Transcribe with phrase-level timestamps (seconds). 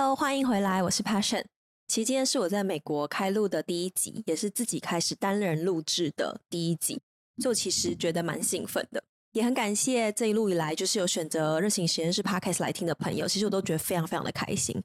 [0.00, 1.42] Hello，欢迎回来，我是 Passion。
[1.88, 7.00] 其实今天是我在美国开录的第一集，也是自己开始单人录制的第一集，
[7.42, 14.80] 就其实觉得蛮兴奋的，也很感谢这一路以来就是有选择热情实验室 Podcast 来听的朋友，其实我都觉得非常非常的开心。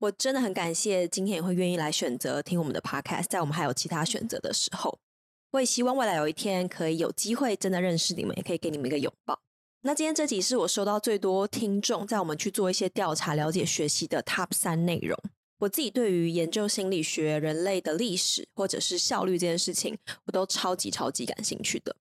[0.00, 4.98] 我真的很感谢今天也会愿意来选择听我们的 Podcast，在我们还有其他选择的时候，
[5.52, 9.38] 我也希望未来有一天可以有机会真的认识你们，也可以给你们一个拥抱。
[9.86, 15.16] 那今天这集是我收到最多听众在我们去做一些调查、了解、学习的 Top 三内容。
[15.58, 21.94] 我自己对于研究心理学、人类的历史或者是效率这件事情，我都超级超级感兴趣的。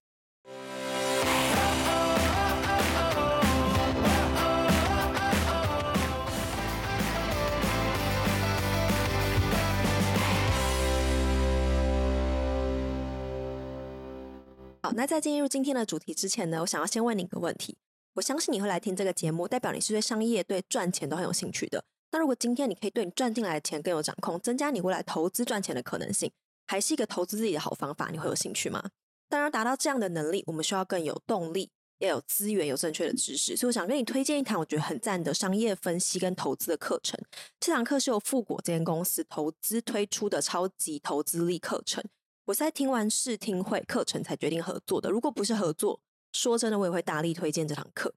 [14.86, 17.76] 好，那在进入今天的主题之前呢，我想要先问你一个问题。
[18.14, 21.84] 我相信你会来听这个节目，代表你是对商业、对赚钱都很有兴趣的。
[22.12, 26.32] 那如果今天你可以对你赚进来的钱更有掌控，增加你未来投资赚钱的可能性，
[26.68, 28.92] 还是一个投资自己的好方法，你会有兴趣吗？
[29.28, 33.58] 当然，达到这样的能力，我们需要更有动力，要有资源，有正确的知识。
[33.58, 37.20] 所以，我想跟你推荐一堂我觉得很赞的商业分析跟投资的课程。
[37.60, 42.04] 这堂课是由富果这间公司投资推出的超级投资力课程。
[42.46, 45.10] 我是在听完试听会课程才决定合作的。
[45.10, 46.00] 如果不是合作，
[46.32, 48.14] 说真的，我也会大力推荐这堂课。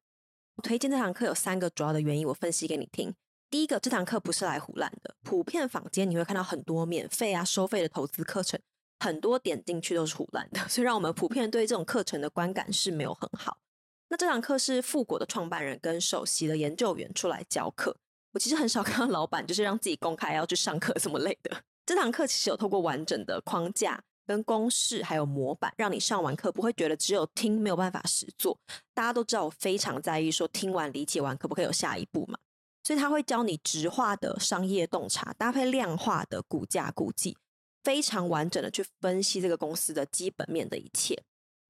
[0.56, 3.14] 我推荐这堂课有三个主要的原因，我分析给你听。
[3.48, 5.14] 第一个，这堂课不是来唬烂的。
[5.22, 8.60] 普遍坊间你会看到很多免费啊、收费的投资课程，
[9.00, 13.56] 很多点进去都是唬烂的，所以让我们普遍对这种课程的观感是没有很好。
[14.08, 17.96] 那这堂课是富国的创办人跟首席的研究员出来教课。
[18.32, 21.62] 我其实很少看到老板就是让自己公开要去上课这么累的。
[21.86, 24.04] 这堂课其实有透过完整的框架。
[24.28, 28.58] 跟公式还有模板，让你上完课不会觉得只有听没有办法实做。
[28.92, 32.38] 大家都知道我非常在意说听完理解完可不可以有下一步嘛，
[32.84, 37.38] 所以他会教你直化的商业洞察，搭配量化的股价估计，
[37.82, 41.18] 非常完整的去分析这个公司的基本面的一切。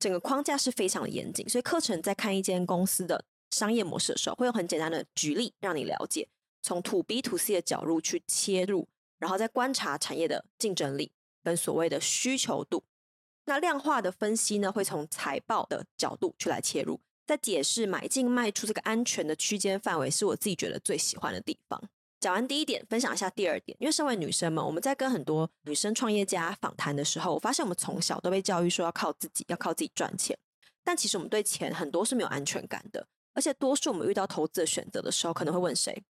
[0.01, 6.29] 整个框架是非常的严谨，所以课程在看一间公司的商业模式的时候，会有很简单的举例让你了解，
[6.63, 8.89] 从 To B To C 的角度去切入，
[9.21, 11.13] 然后再观察产业的竞争力。
[11.43, 12.85] 跟所谓的需求度，
[13.45, 21.83] 那量化的分析呢，会从财报的角度去来切入，再解释买进卖出这个安全的区间范围，是我自己觉得最喜欢的地方。
[22.21, 23.77] 讲完第一点，分享一下第二点。
[23.81, 30.37] 因为身为女生们，我们在跟很多女生创业家访谈的时候，我发现我们从小都被教育说要靠自己，要靠自己赚钱。
[30.83, 36.03] 但其实我们对钱很多是没有安全感的，而且多数我们遇到投资的选择的时候，可能会问谁？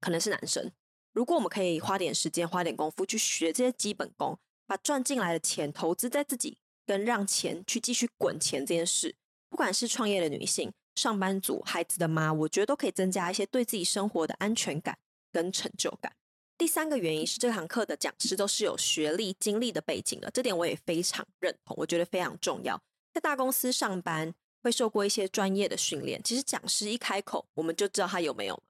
[0.00, 0.70] 可能是男生。
[1.12, 4.38] 如果我们可以花点时间、花点功夫去学这些基本功。
[4.72, 6.56] 把赚进来的钱投资在自己，
[6.86, 9.14] 跟让钱去继续滚钱这件事，
[9.50, 14.96] 不管是创业的女性、上班族、孩子的妈，我觉得都可以增加一些对自己生活的安全感
[15.30, 16.10] 跟成就感。
[16.56, 22.80] 第三个原因是，这堂课的讲师都是有学历、经历的背景的，这点我也非常认同，我觉得非常重要。
[23.12, 24.32] 在大公司上班
[24.62, 28.62] 会受过一些专业的训练，其实讲师一开口，我们就知道他有没有。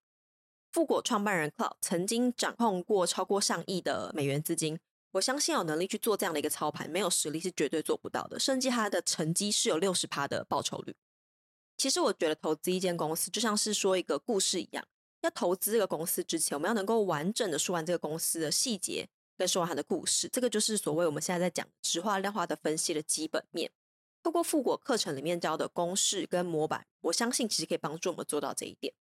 [0.72, 4.80] 富果创办人 Claude 曾经掌控过超过上亿的美元资金。
[5.12, 8.40] 我相信有能力去做这样的一个操盘，没有实力是绝对做不到的。
[8.40, 10.96] 甚至他的成绩是有六十趴的报酬率。
[11.76, 14.84] 其实我觉得投资一间公司就像是说一个故事一样，
[15.20, 20.28] 要投资这个公司之前，我们要能够完整的说完这个公司的细节，跟说完它的故事。
[20.32, 23.70] 这个就是所谓我们现在在讲质化量化的分析的基本面。
[24.22, 28.94] 透过富果课程里面教的公式跟模板，我相信其实可以帮助我们做到这一点。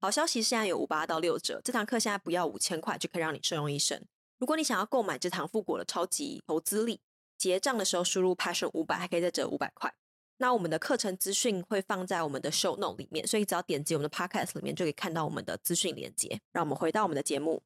[0.00, 4.00] 好消息，现在有五八到六折，这堂课现在不要五千块就可以让你胜用一生。
[4.38, 7.00] 如果你想要购买这堂富果的超级投资力，
[7.36, 9.92] 结账的时候输入 passion 五百，还可以再折五百块。
[10.38, 16.40] 那我们的课程资讯会放在我们的 show note 里面，所以只要点击我们的 podcast 里面就可以看到我们的资讯连接。
[16.52, 17.60] 让我们回到我们的节目。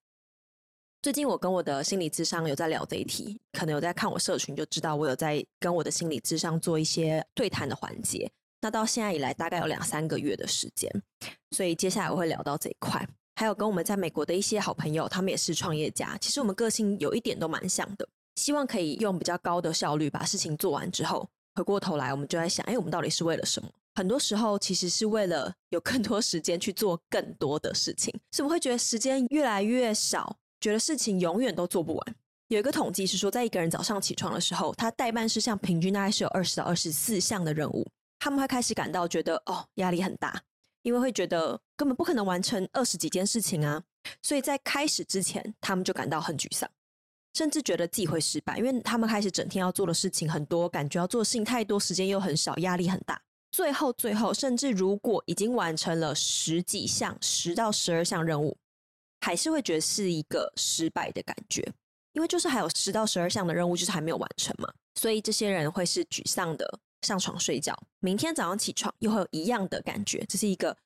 [1.03, 8.31] 最近我跟我的心理智商有在聊这一题，可能有在看我社群就知道我有在跟我的心理智商做一些对谈的环节。
[8.61, 10.91] 那到现在以来大概有两三个月的时间，
[11.51, 13.07] 所以接下来我会聊到这一块。
[13.43, 16.17] 还有跟我们在美国的一些好朋友，他们也是创业家。
[16.21, 23.69] 其实我们个性有一点都蛮像的，希望可以用比较高的效率把事情做完之后，回过头来我们就在想：哎，我们到底是为了什么？
[23.97, 28.15] 很多时候其实是为了有更多时间去做更多的事情。
[28.31, 32.15] 是不会觉得时间越来越少，觉得事情永远都做不完。
[32.47, 37.85] 有一个统计是说，在一个人早上起床的时候，他待办事项平均大概是有二十到二十四项的任务，
[38.21, 40.41] 他们会开始感到觉得哦，压力很大。
[40.83, 43.83] 因为会觉得根本不可能完成二十几件事情啊，
[44.23, 46.69] 所以在开始之前，他们就感到很沮丧，
[47.35, 53.21] 甚至觉得自己会失败，因为他们开始整天要做的事情很多，感觉要做的事情太多，时间又很少，压力很大。
[53.51, 58.57] 最后，最后，甚至如果已经完成了十几项、十到十二项任务，
[59.21, 61.63] 还是会觉得是一个失败的感觉，
[62.15, 70.77] 因为就是还有十到十二项的任务就是还没有完成嘛，所以这些人会是沮丧的，上床睡觉，明天早上起床又会有一样的感觉，这是一个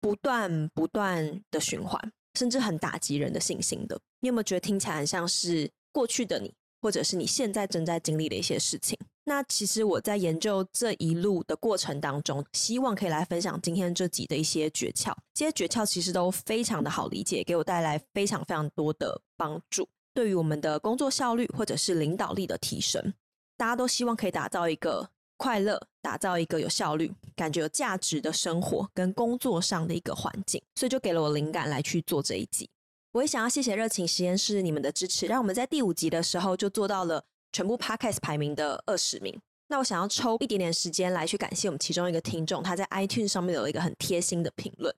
[0.00, 3.98] 不断不断的循环，甚至很打击人的信心的。
[4.20, 8.98] 你有没有觉得听起来很像是过去的你，或者是你现在正在经历的一些事情？
[9.26, 15.14] 那其实我在研究这一路的过程当中，希望可以来分享今天这集的一些诀窍。
[15.32, 23.14] 这些诀窍其实都非常的好理解，给我带来非常非常多的帮助，对于我们的工作效率或者是领导力的提升，
[23.56, 32.68] 大家都希望可以打造一个快乐，打造一个有效率、感觉有价值的生活跟工作上的一个环境，所以就给了我灵感来去做这一集。
[33.12, 37.24] 我也想要谢谢热情实验室你们的支持，让我们在第五集的时候就做到了。
[37.52, 44.92] 全部 Podcast 排名的二十名，那我想要抽一点点时间来去感谢我们其中一个听众，他在 iTunes 上面有一个很贴心的评论。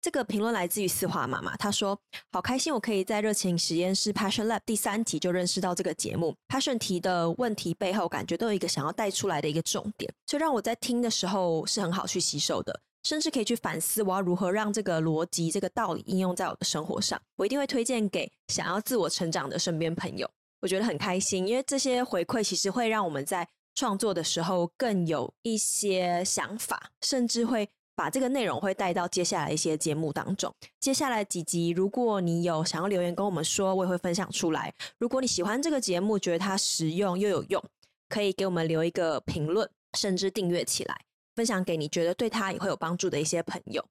[0.00, 1.98] 这个评论来自于四华妈妈，她说
[2.30, 6.34] ：“好开心，我可以在热情实验室 Passion Lab 第三集就认识到这个节目。
[6.48, 17.20] Passion 提的问题背后，感觉都有一个想要带出来的一个重点，所以让我在听的时候是很好去吸收的，甚至可以去反思我要如何让这个逻辑、这个道理应用在我的生活上。
[17.36, 20.30] 我一定会推荐给想要自我成长的身边朋友。”
[20.60, 27.68] 我觉得很开心，因为这些回馈其实会让我们在创作的时候更有一些想法，甚至会
[27.98, 30.54] 把这个内容会带到接下来一些节目当中。
[30.78, 34.72] 接下来几集，如果你有想要留言跟我们说，我也会分享出来。
[34.98, 37.60] 如果你喜欢这个节目，觉得它实用又有用，
[38.08, 39.68] 可以给我们留一个评论，
[39.98, 40.96] 甚至订阅起来，
[41.34, 43.84] 分享给你觉得对他也会有帮助的一些朋友。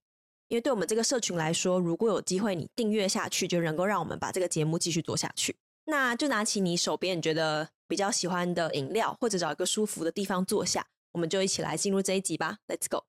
[0.47, 5.53] 因为对我们这个社群来说，如果有机会你订阅下去，就能够让我们把这个节目继续做下去。
[5.83, 12.59] 那就拿起你手边你觉得比较喜欢的饮料，或者找一个舒服的地方坐下，我们就一起来进入这一集吧。
[12.69, 13.03] Let's go！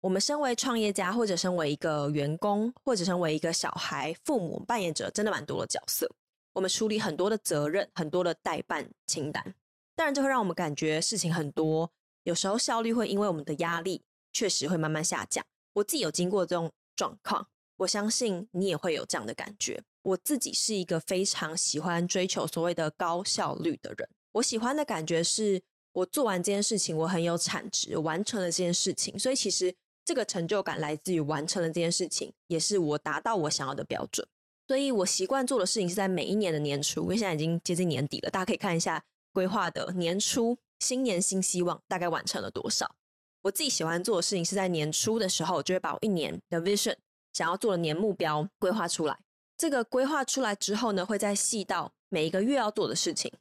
[0.00, 6.08] 我们身为创业家，或者身为一个员工，或者身为一个小孩、父母扮演者，真的蛮多的角色。
[6.52, 9.54] 我们处理很多的责任，很多的待办清单，
[9.94, 11.90] 当然这会让我们感觉事情很多，
[12.22, 14.02] 有时候效率会因为我们的压力
[14.32, 15.44] 确实会慢慢下降。
[15.74, 17.46] 我自己有经过这种状况，
[17.78, 19.82] 我相信你也会有这样的感觉。
[20.02, 24.08] 我自己是一个非常喜欢追求所谓的高效率的人。
[24.32, 25.60] 我喜欢的感觉是，
[25.92, 29.18] 我做完这件事情，我很有产值，完成了这件事情。
[29.18, 29.74] 所以其实
[30.06, 34.26] 这个成就感来自于完成了这件事情，也是我达到我想要的标准。
[34.68, 42.94] 所以我习惯做的事情是在每一年的年初，因为现在已经接近年底了，大家可以看一下规划的年初，新年新希望大概完成了多少。
[43.42, 46.94] 我自己喜欢做的事情是在年初的时候，就会把我一年的 vision
[47.32, 49.18] 想要做的年目标规划出来。
[49.56, 53.32] 这个规划出来之后呢，会再细到每一个月要做的事情，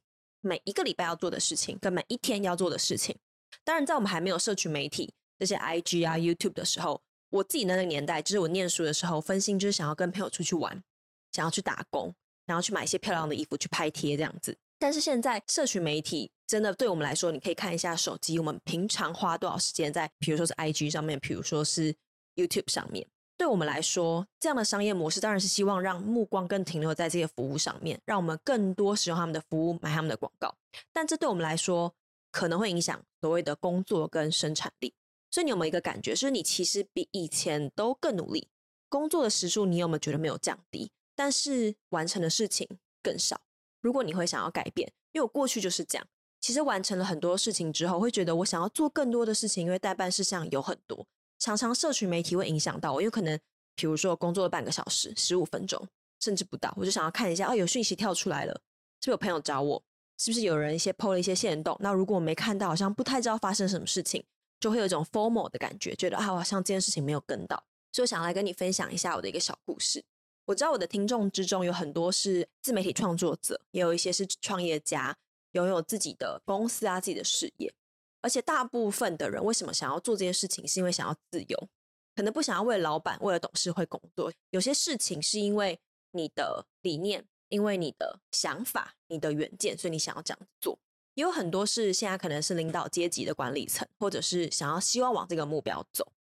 [0.41, 3.15] 每一个礼拜要做的事情，跟每一天要做的事情。
[3.63, 10.83] 当然，在我们还没有社群媒体这些 IG 啊、YouTube 的时候，我自己那个年代，就是我念书的时候，分心就是想要跟朋友出去玩，
[11.31, 12.13] 想要去打工，
[12.45, 14.57] 然后去买一些漂亮的衣服去拍贴这样子。
[14.77, 21.95] 但是现在社群媒体真的对我们来说，你可以看一下手机，我们平常花多少时间在，比如说是 IG 上面，比如说是
[22.35, 23.07] YouTube 上面。
[23.38, 30.55] 对我们来说，这样的商业模式当然是希望让目光更停留在这些服务上面，让我们更多使用他们的服务，买他们的广告。
[30.93, 31.93] 但这对我们来说，
[32.31, 34.93] 可能会影响所谓的工作跟生产力。
[35.35, 38.47] 所以你有没有一个感觉，就是你其实比以前都更努力，
[38.87, 42.65] 工作的时数你有没有觉得没有降低，但是完成的事情
[43.03, 43.41] 更少？
[43.81, 46.07] 如果你会想要改变，因为我过去就是这样，
[46.39, 51.05] 其实完成了很多事情之后，会觉得我想要做更多的事情，因为待办事项有很多。
[51.38, 53.38] 常常社群媒体会影响到我，有可能，
[53.75, 55.86] 比如说工作了半个小时、十五分钟，
[56.21, 58.60] 甚至不到，我就想要看一下，哦，有讯息跳出来了，是
[59.01, 59.83] 不是有朋友找我？
[60.17, 61.75] 是不是有人一些 PO 了一些线动？
[61.81, 64.24] 那如果我没看到，好像不太知道发生什么事情，
[64.59, 70.03] 就会有一种 formal 的感觉，觉得啊，好像这件事情没有跟到，所以我想来跟你分享一下我的一个小故事。
[70.45, 75.17] 我知道我的听众之中有很多是自媒体创作者，也有一些是创业家，
[75.53, 77.74] 拥有自己的公司啊，自己的事业。
[78.21, 81.69] 而且大部分的人为什么想要做这件事情，是因为想要自由，
[82.15, 84.31] 可能不想要为老板、为了董事会工作。
[84.51, 85.79] 有些事情是因为
[86.12, 90.77] 你的理念，因为你的想法、你的远见，所以你想要这样做。
[91.15, 96.13] 也有很多是现在可能是领导阶级的管理层，或者是想要希望往这个目标走。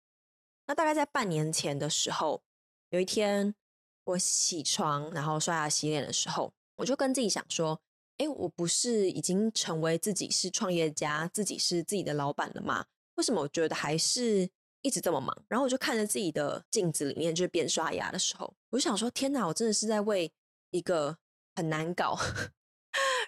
[0.66, 2.42] 那大概在半年前的时候，
[2.90, 3.54] 有一天
[4.04, 7.80] 我起床，然后刷牙洗脸的时候，我就跟自己想说。
[8.18, 12.84] 哎，我不是已经成为自己是创业家，自己是自己的老板了吗？
[13.14, 14.48] 为什么我觉得还是
[14.82, 15.36] 一直这么忙？
[15.48, 20.30] 然后我就看着自己的镜子里面，就是边刷牙的时候，我就想说：天哪，我真的是在为
[20.70, 21.16] 一个
[21.56, 22.16] 很难搞，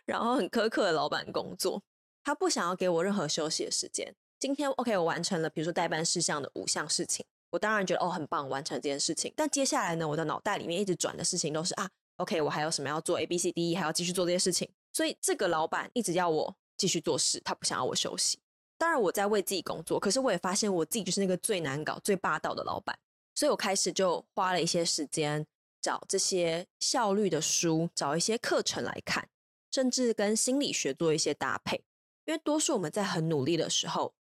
[0.07, 1.83] 然后很苛刻的老板工作。
[2.23, 4.15] 他不想要给我任何休息的时间。
[4.39, 9.33] 今天 OK，我完成了，比如说代办事项的五项事情，我当然觉得哦很棒，完成这件事情。
[9.37, 14.69] 但接下来呢，我的脑袋里面一直转的事情都是啊，OK，我还有什么要做？A B C D E 还要继续做这些事情。
[14.93, 18.39] 所以这个老板一直要我继续做事，他不想要我休息。
[18.77, 22.99] 当然我在为自己工作，可是我也发现我自己就是那个最难搞、最霸道的老板。
[23.35, 25.47] 所以我开始就花了一些时间
[25.81, 29.29] 找这些效率的书，找一些课程来看，
[29.75, 31.83] 甚至跟心理学做一些搭配。
[32.27, 34.15] 因为多数我们在很努力的时候，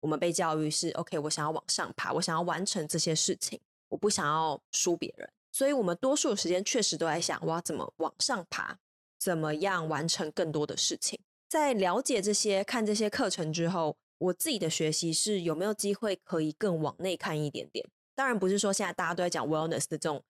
[0.00, 5.30] 我们被教育是 OK，我想要往上爬，我想要完成这些事情，我不想要输别人。
[5.52, 8.76] 所以我们多数的时间确实都在想，我要怎么往上爬。
[9.20, 11.18] 怎么样完成更多的事情？
[11.48, 17.84] 在了解这些、看这些课程之后，我自己的学习是有没有机会可以更往内看一点点？
[18.14, 20.22] 当然不是说现在大家都在讲 wellness 的这种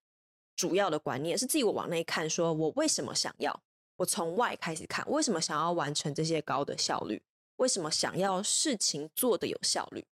[0.56, 3.62] 主要的观念，是自己我往内看，说我为什么想要？
[3.98, 7.22] 我从外开始看，为什么想要完成这些高的效率？
[7.56, 10.06] 为什么想要事情做得有效率？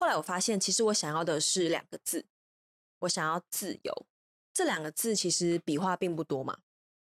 [0.00, 2.24] 后来我发现，其实我想要的是两个字，
[3.00, 4.06] 我想要自由。
[4.54, 6.58] 这两个字其实笔画并不多嘛。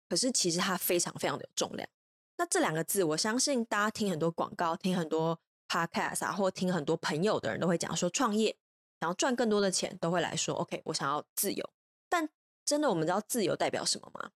[0.09, 1.89] 可是其实它非常非常的有重量。
[2.37, 5.39] 那这两个字，我相信大家听很多广告、听很多
[5.69, 8.57] podcast 啊，或听很多朋友的人都会讲说，创业
[9.01, 11.69] 想要赚更多的钱，都会来说 OK，我想要自由。
[12.09, 12.29] 但
[12.65, 14.31] 真的，我们知道自由代表什么吗？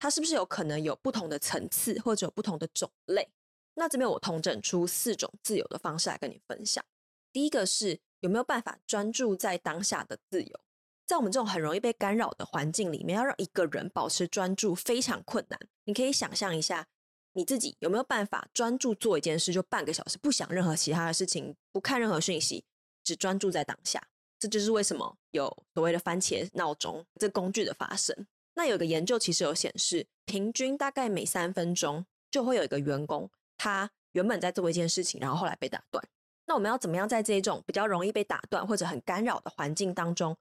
[0.00, 3.28] 它是不是有可能有不同的层次，或者有不同的种类？
[3.74, 6.84] 那这边我统整出四种自由的方式来跟你分享。
[7.32, 10.60] 第一个是有没有办法专注在当下的自由。
[11.06, 15.60] 在我们这种很容易被干扰的环境里面，要让一个人保持专注非常困难。
[15.84, 16.86] 你可以想象一下，
[17.32, 22.64] 你自己有没有办法专注做一件事，就半个小时，不想任何其他的事情，不看任何讯息，
[23.04, 24.02] 只专注在当下。
[24.38, 28.26] 这就是为什么有所谓的番茄闹钟这工具的发生。
[28.60, 36.06] 那有个研究其实有显示，平均大概每三分钟就会有一个员工，他原本在做一件事情，然后后来被打断。
[36.44, 40.36] 那我们要怎么样在这种比较容易被打断或者很干扰的环境当中，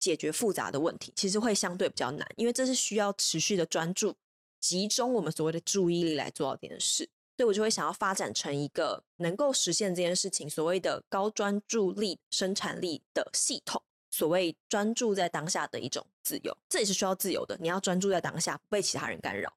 [0.00, 4.16] 解决复杂的问题，其实会相对比较难，因为这是需要持续的专注、
[4.58, 7.08] 集中我们所谓的注意力来做到这件事。
[7.36, 13.80] 所以我就会想要发展成一个能够实现这件事情所谓的高专注力生产力的系统。
[14.10, 17.56] 所谓专注在当下的一种自由，这也是需要自由的。
[17.60, 19.52] 你要专注在当下，不被其他人干扰。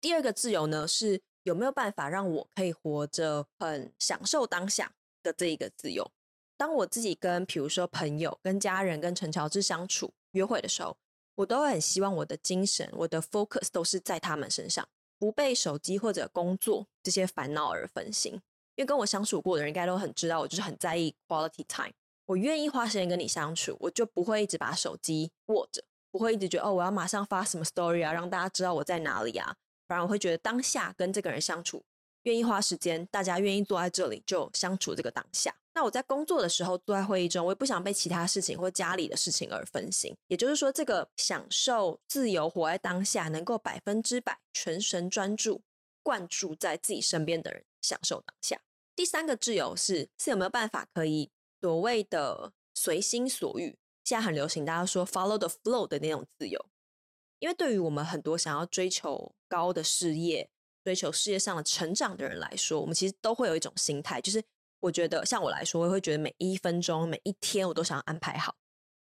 [0.00, 6.10] 第二个自由呢，是有没有办法让我可以活着很享受当下的这一个自由。
[6.56, 10.96] 当我自己跟比如说朋友、跟家人、跟陈乔治相处、约会的时候，
[11.36, 14.88] 我都会很希望我的精神、我的 focus 都是在他们身上，
[15.18, 18.32] 不被手机或者工作这些烦恼而分心。
[18.74, 21.92] 因为跟我相处过的人应该都很知道，我就是很在意 quality time。
[22.28, 29.56] 我愿意花时间跟你相处，我就不会一直把手机握着，不会一直觉得哦，我要马上发什么 story 啊，让大家知道我在哪里啊。
[29.86, 31.82] 反而我会觉得当下跟这个人相处，
[32.24, 35.54] 愿意花时间，大家愿意坐在这里就相处这个当下。
[35.74, 40.14] 那我在工作的时候，坐在会议中，我也不想被其他事情或家里的事情而分心。
[40.26, 45.62] 也就是说，这个享受自由、活在当下，能够百分之百全神专注、
[46.02, 48.60] 灌注在自己身边的人，享受当下。
[48.94, 53.78] 第三个自由是是有没有办法可以所谓的随心所欲？
[54.04, 56.66] 现在很流行，大家说 follow the flow 的那种自由。
[57.38, 60.50] 因为对于我们很多想要追求高的事业、
[60.84, 64.42] 追求事业上的成长的人来说，我们其实都会有一种心态，就是。
[64.80, 68.54] 我觉得，像我来说，我会觉得每一分钟、每一天，我都想要安排好。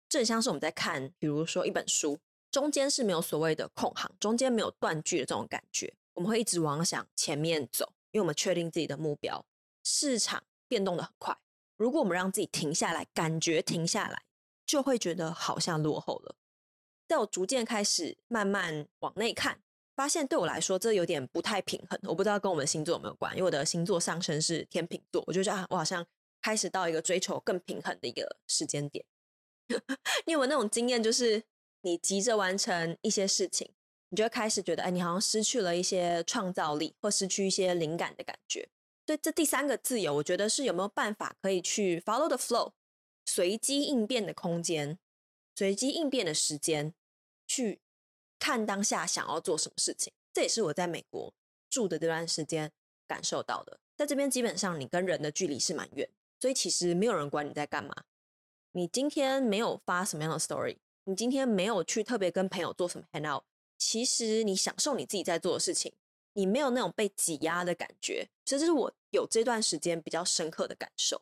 [0.08, 2.18] 这很像是我们在看，比如说一本书，
[2.50, 5.94] 中间是没有所谓的空行，中间没有断句的这种感觉。
[6.14, 9.46] 我们会一直往想前面走，因为我们确定自己的目标。
[9.84, 11.38] 市场变动的很快，
[11.78, 14.24] 如果我们让自己停下来，感觉停下来，
[14.66, 16.36] 就会觉得好像落后了。
[17.08, 19.60] 在我逐渐开始慢慢往内看。
[19.96, 21.98] 发现对我来说，这有点不太平衡。
[22.04, 26.06] 我不知道跟我们星座有没有关，因为我的星座上升是天秤座，我就觉得啊，我好像
[26.42, 29.06] 开始到一个追求更平衡的一个时间点。
[30.28, 31.42] 你有没有那种经验，就是
[31.84, 33.72] 你急着完成一些事情，
[34.10, 38.68] 你就会开始觉得，哎，你好像失去了一些创造力，或失去一些灵感的感觉。
[39.06, 42.74] 对这第三个自由，我觉得是有没有办法可以去 follow the flow，
[43.26, 45.00] 随机应变的空间，
[45.56, 46.94] 随机应变的时间
[47.48, 47.82] 去。
[48.38, 51.34] 看当下想要做什么事情，这也是我在美国
[51.70, 52.72] 住的这段时间
[53.08, 53.80] 感受到的。
[53.96, 56.08] 在这边，基本上你跟人的距离是蛮远，
[56.40, 58.04] 所以其实没有人管你在干嘛。
[58.74, 63.44] 你今天没有发什么样的 story，你今天没有去特别跟朋友做什么 hang out，
[63.78, 65.94] 其实你享受你自己在做的事情，
[66.36, 68.30] 你没有那种被挤压的感觉。
[68.46, 71.22] 所以这是我有这段时间比较深刻的感受。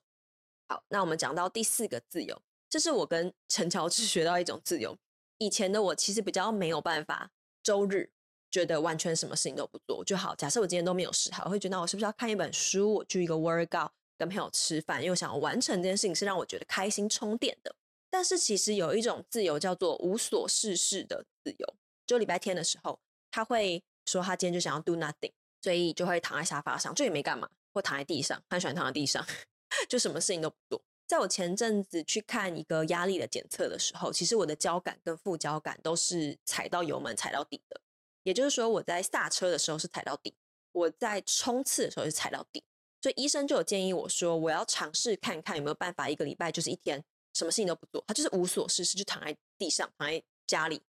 [0.67, 4.97] 好，那我们讲到第四个自由，这是我跟陈乔治 学到一种自由。
[5.37, 7.31] 以前的我其实比较没有办法，
[7.63, 8.11] 周日
[8.49, 10.35] 觉得完全什么事情都不做就好。
[10.35, 17.75] 假设我今天都没有事，好，我会觉得我是不是要看一本书，我去一个 workout，跟朋友吃饭，因为我想要完成这件事情是让我觉得开心充电的。
[18.09, 22.99] 但是其实有一种自由叫做无所事事的自由，就礼拜天的时候，
[23.31, 25.31] 他会说他今天就想要 do nothing，
[25.61, 29.25] 所以就会躺在沙发上，就也没干嘛，或躺在地上，他喜欢躺在地上，
[29.89, 30.83] 就什么事情都不做。
[31.05, 37.81] 在我前阵子去看一个压力的检测的时候，其实我的交感跟副交感都是踩到油门踩到底的，
[38.23, 40.33] 也就是说我在刹车的时候是踩到底，
[40.71, 42.63] 我在冲刺的时候是踩到底，
[43.01, 50.81] 所以医生就有建议我说，我要尝试看看有没有办法一个礼拜就是一天什么事情都不做，他就是无所事事，就躺在地上，躺在家里，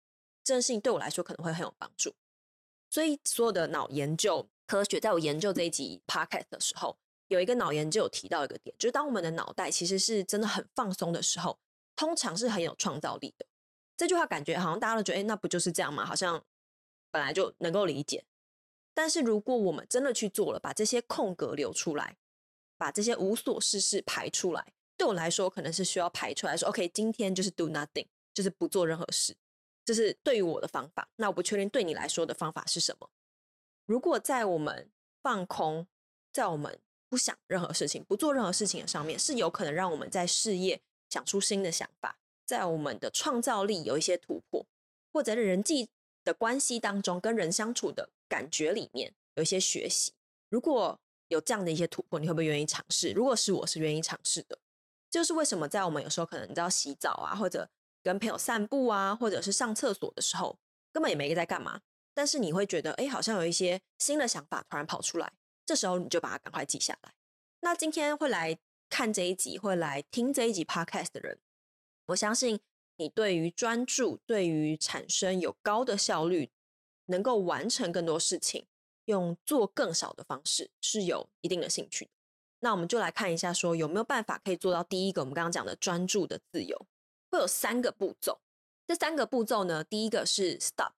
[0.45, 2.15] 这件事情对我来说可能会很有帮助。
[2.95, 6.97] 所以所有的脑研究科学，在我研究这一集 podcast 的时候。
[7.27, 11.59] 有一个脑研究有提到一个点，就是当我们的脑袋其实是真的很放松的时候，
[11.97, 13.45] 通常是很有创造力的。
[13.97, 16.07] 这句话感觉好像大家都觉得，哎，那不就是这样吗？
[16.07, 16.45] 好像
[17.11, 18.25] 本来就能够理解。
[18.93, 22.17] 但是如果我们真的去做了，把这些空格留出来，
[22.77, 29.35] 把这些无所事事排出来，对我来说可能是需要排出来说，OK，今天就是 do nothing，就是不做任何事。
[29.85, 31.09] 这是对于我的方法。
[31.17, 33.11] 那我不确定对你来说的方法是什么。
[33.87, 34.91] 如果在我们
[35.23, 35.87] 放空，
[36.33, 44.67] 在我们不想任何事情，不做任何事情的上面，是有可能让我们在事业想出新的想法，在我们的创造力有一些突破，
[45.13, 45.89] 或者人际
[46.25, 50.13] 的关系当中，跟人相处的感觉里面有一些学习。
[50.49, 50.99] 如果
[51.29, 53.13] 有这样的一些突破，你会不会愿意尝试？
[53.13, 54.59] 如果是我是愿意尝试的。
[55.11, 57.71] 就是为什么在我们有时候可能你知道洗澡啊，或者
[58.05, 60.59] 跟朋友散步啊，或者是上厕所的时候，
[60.93, 61.81] 根本也没在干嘛，
[62.13, 65.33] 但是你会觉得，哎，好像有一些新的想法突然跑出来。
[65.67, 67.15] 这时候你就把它赶快记下来。
[67.61, 68.59] 那今天会来
[68.91, 71.39] 看这一集，会来听这一集 podcast 的人，
[72.09, 72.61] 我相信
[72.99, 76.51] 你对于专注、对于产生有高的效率，
[77.07, 78.67] 能够完成更多事情，
[79.07, 82.11] 用做更少的方式是有一定的兴趣。
[82.61, 86.87] 那我们就来看一下，说有没有办法可以做到第一个我们刚刚讲的专注的自由，
[87.35, 88.41] 会有三个步骤。
[88.87, 90.93] 这三个步骤呢，第一个是 stop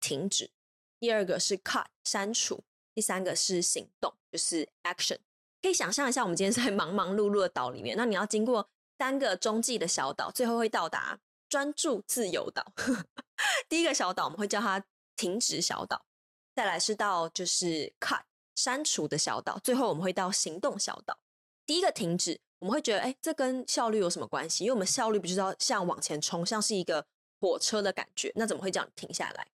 [0.00, 0.50] 停止，
[0.98, 2.64] 第二个是 cut 删除。
[2.94, 5.18] 第三个是行动，就是 action。
[5.60, 11.18] 可以想象一下，我们今天在忙忙碌碌的岛里面，那你要经过三个中继的小岛，最后会到达
[11.50, 12.72] 专注自由岛。
[13.68, 14.82] 第一个小岛我们会叫它
[15.14, 16.06] 停止小岛，
[16.54, 18.22] 再来是到就是 cut
[18.54, 21.18] 删除的小岛，最后我们会到行动小岛。
[21.66, 24.64] 第一个停止，我们会觉得，哎，这跟效率有什么关系？
[24.64, 27.06] 因为我们效率不就是要像往前冲，像是一个
[27.40, 29.48] 火车的感觉，那怎么会这样停下来？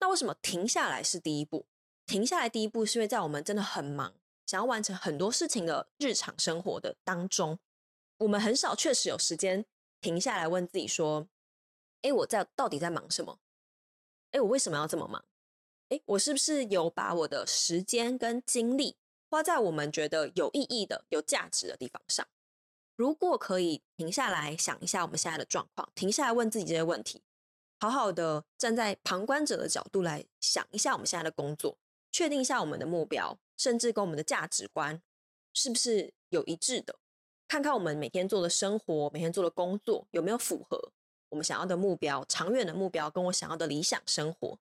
[0.00, 1.66] 那为什么停下来是第一步？
[2.06, 4.14] 停下来，第一步是因为在我们真的很忙，
[4.46, 7.58] 想要完成很多事情的日常生活的当中，
[8.18, 9.64] 我们很少确实有时间
[10.00, 11.28] 停下来问自己说
[12.02, 13.38] ：“哎，我在到底在忙什么？
[14.32, 15.24] 哎，我为什么要这么忙？
[15.88, 18.96] 哎，我是不是有把我的时间跟精力
[19.30, 22.26] 花在我们觉得有意义的、有价值的地方上？
[23.02, 27.20] 如果可以停下来想一下我们现在的状况，停下来问自己这些问题，
[27.80, 31.76] 好好的站在旁观者的角度来想一下我们现在的工作。”
[32.12, 35.02] 确定一下我们的目标，甚至跟我们的价值观
[35.52, 36.94] 是不是有一致的？
[37.48, 40.92] 看看我们每天做的生活，每天做的工作有没有符合
[41.30, 44.56] 我们想要的目标、长远的目标，跟我想要的理想生活。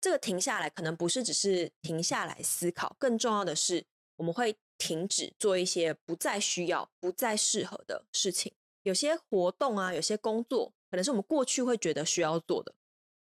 [0.00, 8.52] 这个停下来，可能不是只是停下来思考，更重要的是，我们会停止做一些不再需要、不再适合的事情。
[8.82, 12.74] 有些活动啊，有些工作，可能是我们过去会觉得需要做的，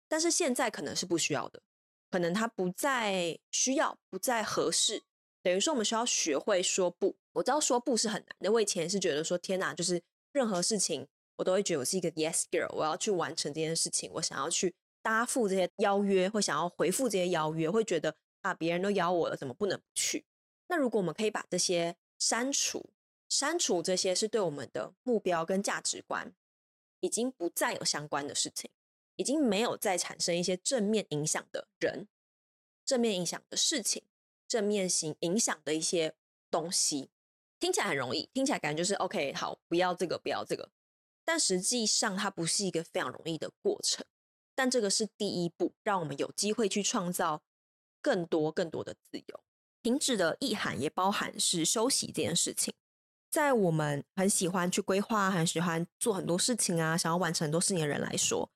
[0.08, 1.62] 但是现在可能是不需要的。
[2.10, 5.02] 可能他不再需要，不再合适，
[5.42, 7.16] 等于说我们需要学会说不。
[7.32, 10.00] 我知道说不是很难的，我以前是觉得说天哪，就是
[10.32, 20.24] 任何事情我都会觉得我是一个 yes girl，我要去完成这件事情，我想要去答复这些邀约，或想要回复这些邀约，会觉得啊，别人都邀我了，怎么不能去？
[20.68, 22.90] 那如果我们可以把这些删除，
[23.28, 26.34] 删除这些是对我们的目标跟价值观
[27.00, 28.70] 已经不再有相关的事情。
[29.16, 32.08] 已经没有再产生一些正面影响的人、
[32.84, 34.02] 正面影响的事情、
[34.48, 36.16] 正面型影响的一些
[36.50, 37.10] 东西，
[37.60, 40.68] 听起来很容易，听起来感觉就是 OK，好，不要这个，不要这个。
[41.24, 44.04] 但实际上，它不是一个非常容易的过程。
[44.56, 47.44] 但这个是第一步，让我们有机会去创造
[48.02, 49.43] 更多、更多的自由。
[49.84, 52.72] 停止的意涵也包含是休息这件事情。
[53.30, 58.50] 在我们很喜欢去规划、很喜欢做很多事情啊，想要完成很多事情的人来说。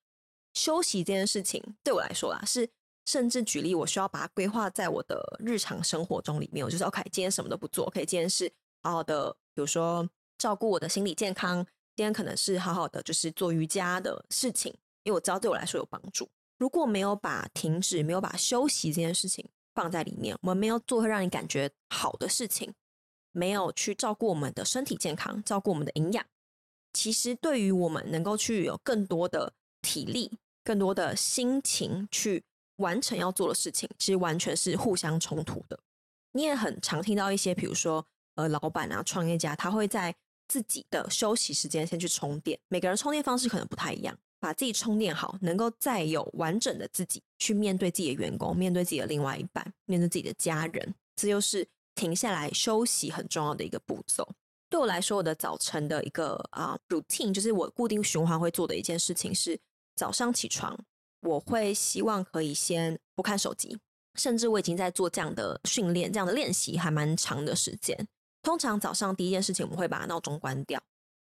[0.54, 2.70] 休息这件事情对我来说啊，是
[3.04, 6.64] 甚至举例，我需要把它规划在我的日常生活中里面。
[6.64, 8.50] 我就是 OK，今天什么都不做，OK，今天是
[8.82, 11.64] 好好的，比如说照顾我的心理健康。
[11.94, 16.30] 今天可能是好好的，就是做瑜伽的事情，因为我知道对我来说有帮助。
[16.56, 19.44] 如果没有把停止，没有把休息这件事情
[19.78, 22.74] 放在里面，我们没有做会让你感觉好的事情，
[23.30, 26.26] 没有去照顾我们的身体健康，照顾我们的营养。
[26.92, 32.42] 其实对于我们能够去有更多的体力、更多的心情去
[32.78, 35.78] 完成要做的事情，其实完全是互相冲突的。
[36.32, 40.12] 你也很常听到一些，比如说呃，老板啊、创业家，他会在
[40.48, 42.58] 自己的休息时间先去充电。
[42.66, 54.28] 每个人充电方式可能不太一样，把自己充电好，能够再有完整的自己去面对自己的员工、面对自己的另外一半、面对自己的家人，这就是停下来休息很重要的一个步骤。
[54.70, 59.58] 对我来说，我的早晨的一个啊 routine，就是我固定循环会做的一件事情是
[59.96, 60.78] 早上起床，
[61.22, 63.78] 我会希望可以先不看手机，
[64.16, 68.06] 甚至我已经在做这样的训练、这样的练习，还蛮长的时间。
[68.42, 70.80] 通常早上第一件事情，我们会把闹钟关掉，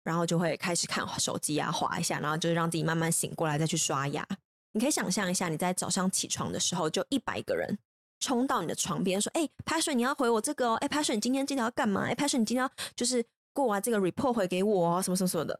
[0.04, 4.26] 然后就会开始看手机啊，滑一下，然后就是让自己慢慢醒过来，再去刷牙。
[4.72, 7.78] 你可以想象一下，你在早上起床的时候，就一百个人
[8.20, 10.76] 冲到你的床边，说：“哎，Passion，你要回我这个哦。
[10.76, 12.06] 哎，Passion，你今天记得要干嘛？
[12.06, 15.60] 哎，Passion，你今天要就是过完这个 report 回给我哦，什么什么什么的。”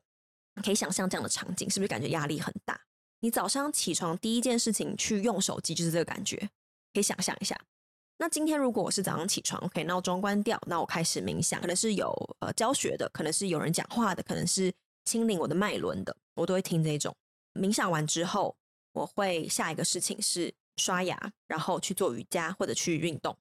[0.56, 2.80] 你可以想象这样的场景，是不是感觉压力很大？
[3.22, 6.38] 你早上起床第一件事情去用手机，就是这个感觉。
[6.94, 7.60] 可以想象一下。
[8.22, 14.70] 那今天如果我是早上起床，OK，闹钟关掉，那我开始冥想，可能是有呃教学的，可能是有人讲话的，可能是
[15.06, 17.16] 清理我的脉轮的，我都会听这种。
[17.54, 18.58] 冥想完之后，
[18.92, 23.38] 我会下一个事情是刷牙，然后去做瑜伽或者去运动。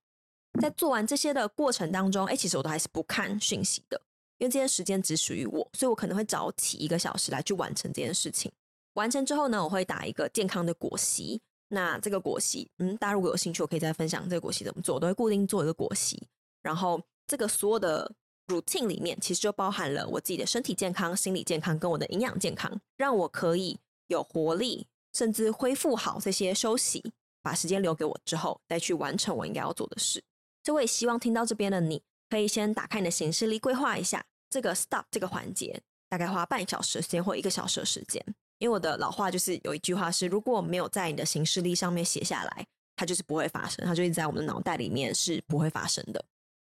[0.60, 4.00] 在做完这些的过程当中，哎，其实我都还是不看讯息的，
[4.38, 8.52] 因为这些时间只属于我，所以我可能会早起一个小时来去完成这件事情。
[8.92, 11.42] 完成之后呢，我会打一个健康的果昔。
[11.68, 14.94] 那这个果昔，嗯，大家如果有兴趣，我可以再分享这个果昔怎么做。
[14.94, 16.20] 我都会固定做一个果昔，
[16.62, 18.10] 然后这个所有的
[18.46, 30.24] routine 里面，其实就包含了我自己的身体健康、心理健康跟我的营养健康，让我可以有活力，甚至恢复好这些休息，把时间留给我之后，再去完成我应该要做的事。
[30.64, 38.24] 所以我也希望听到这边的你，可以先打开你的行事历，规划一下这个 stop 这个环节，大概花半小时时间或一个小时的时间。
[38.58, 42.66] 因为我的老话就是有一句话是：如果没有在你的行事历上面写下来，
[42.96, 46.24] 它就是不会发生，它就一直在我们的脑袋里面是不会发生的。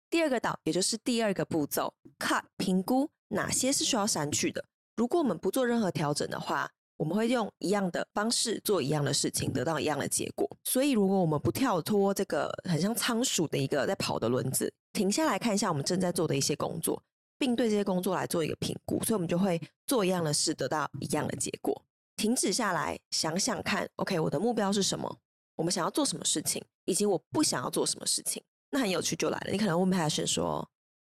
[0.09, 4.63] 第二个岛，也就是第二个步骤，cut 评估哪些是需要删去的。
[4.95, 10.47] 如果我们不做任何调整的话，我们会用一样的方式做一样的事情，得到一样的结果。
[10.63, 17.01] 所以，如果我们不跳脱这个很像仓鼠的一个在跑的轮子，停下来看一下我们正在做的一些工作。
[17.43, 21.83] 并对这些工作来做一个评估，所以我们就会做一样的事，得到一样的结果。
[22.15, 25.19] 停止下来，想想看，OK，我的目标是什么？
[25.57, 28.41] 我们想要做什么事情，以及我不想要做什么事情。
[28.69, 30.65] 那很有趣就来了，你可能问 Passion 说：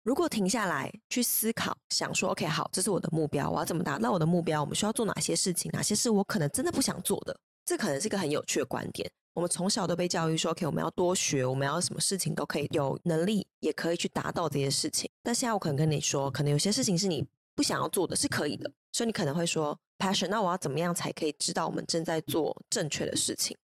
[0.04, 4.62] 如果停下来去思考，想说，OK，好，这是我的目标，我要怎么达到我的目标？
[4.62, 5.70] 我们需要做哪些事情？
[5.74, 7.38] 哪些是我可能真的不想做的？
[7.66, 9.10] 这可能是一个很有趣的观点。
[9.34, 15.10] 我们从小都被教育说，OK，我们要多学，我们要什么事情都可以有能力，也可以去达到这些事情。
[15.22, 18.70] 但现在我可能跟你说，可能有些事情是你不想要做的，是可以的。
[18.92, 23.56] 所以你可能会说，Passion，那我要怎么样才可以知道我们正在做正确的事情？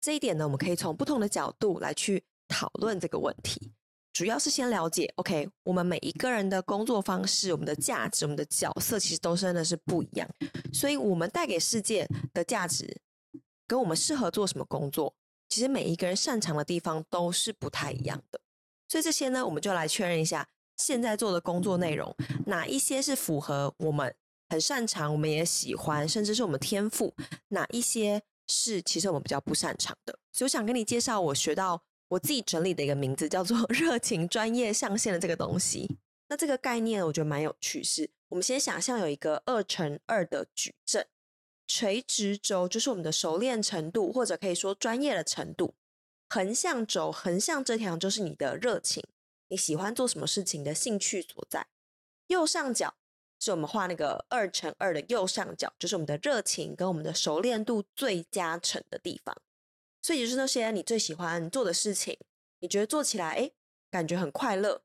[0.00, 3.72] 这一点呢，我们可以从不同的角度来去讨论这个问题。
[4.12, 10.26] 主要是先了解，OK，我们每一个人的工作方式、我们的价值、我们的角色，其实都真的是不一样。
[10.72, 12.96] 所以，我们带给世界的价值。
[13.66, 15.14] 跟我们适合做什么工作，
[15.48, 18.40] 其实每一个人擅长的地方都是不太一样的。
[18.88, 22.14] 所以这些呢，我们就来确认一下现在做的工作内容，
[22.46, 24.14] 哪一些是符合我们
[24.48, 27.12] 很擅长，我们也喜欢，甚至是我们天赋；
[27.48, 30.16] 哪一些是其实我们比较不擅长的。
[30.32, 35.98] 所以我想跟你介绍我学到我自己整理的一个名字，叫做“热情专业象限”的这个东西。
[36.28, 41.06] 那这个概念我觉得蛮有趣，是我们先想象有一个二乘二的矩阵。
[41.66, 45.74] 垂直轴就是我们的熟练程度，或者可以说专业的程度。
[46.28, 49.04] 横向轴，横向这条就是你的热情，
[49.48, 51.66] 你喜欢做什么事情的兴趣所在。
[52.26, 52.96] 右上角
[53.38, 59.36] 是我们画那个二乘二的右上角，就是我们的热情跟我们的熟练度最加成的地方。
[60.02, 62.18] 所以就是那些你最喜欢做的事情，
[62.60, 63.50] 你觉得做起来哎，
[63.90, 64.82] 感觉很快乐，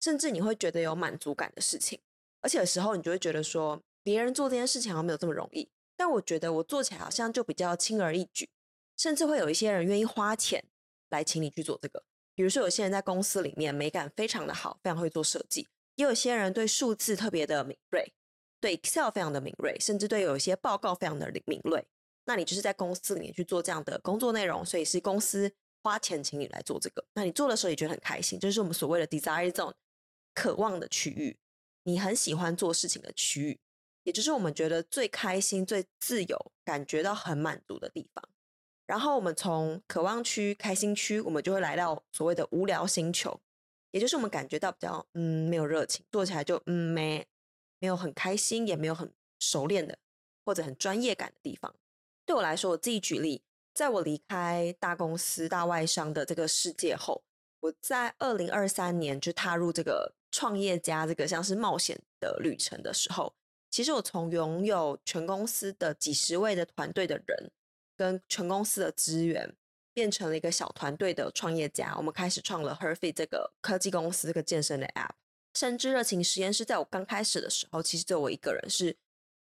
[0.00, 2.00] 甚至你会觉得有满足感的事情。
[2.40, 5.68] 而且有时候你就会觉得说，别人做这件事情好像没有这么容易。
[6.00, 8.48] 但我觉得我做起来好像就比较轻而易举，
[8.96, 10.64] 甚至会有一些人愿意花钱
[11.10, 12.02] 来请你去做这个。
[12.34, 18.14] 比如说，有些人在公司里面美感非常的好，非常会做设计；也有些人对数字特别的敏锐，
[18.62, 21.86] 对 Excel 非常的敏锐，甚至对有一些报告非常的敏锐。
[22.24, 27.04] 那你就是在公司里面去做这样的工作内容，所以是公司花钱请你来做这个。
[27.12, 29.74] 那你做的时候也觉得很开心，这就是我们所谓的 desire zone，
[30.32, 31.36] 渴望的区域，
[31.82, 33.60] 你很喜欢做事情的区域。
[34.04, 38.28] 也就是我们觉得最开心、最自由、感觉到很满足的地方。
[38.86, 43.40] 然后我们从渴望区、开心区，我们就会来到所谓的无聊星球，
[43.92, 47.24] 也就是我们感觉到比较嗯没有热情，做起来就嗯没
[47.78, 49.96] 没有很开心，也没有很熟练的
[50.44, 51.72] 或者很专业感的地方。
[52.26, 53.42] 对我来说，我自己举例，
[53.74, 57.22] 在我离开大公司、大外商的这个世界后，
[57.60, 63.32] 我在二零二三年就踏入这个创业家这个像是冒险的旅程的时候，
[63.70, 67.50] 其实我从拥有全公司的几十位的团队的人，
[67.96, 69.54] 跟全公司的资源，
[69.94, 71.94] 变成了一个小团队的创业家。
[71.96, 75.10] 我们开始创了 Her.Fit 这个科技公司，这个健身的 App。
[75.54, 78.96] 甚至热情实验室在我刚开始的时候，其实就我一个人是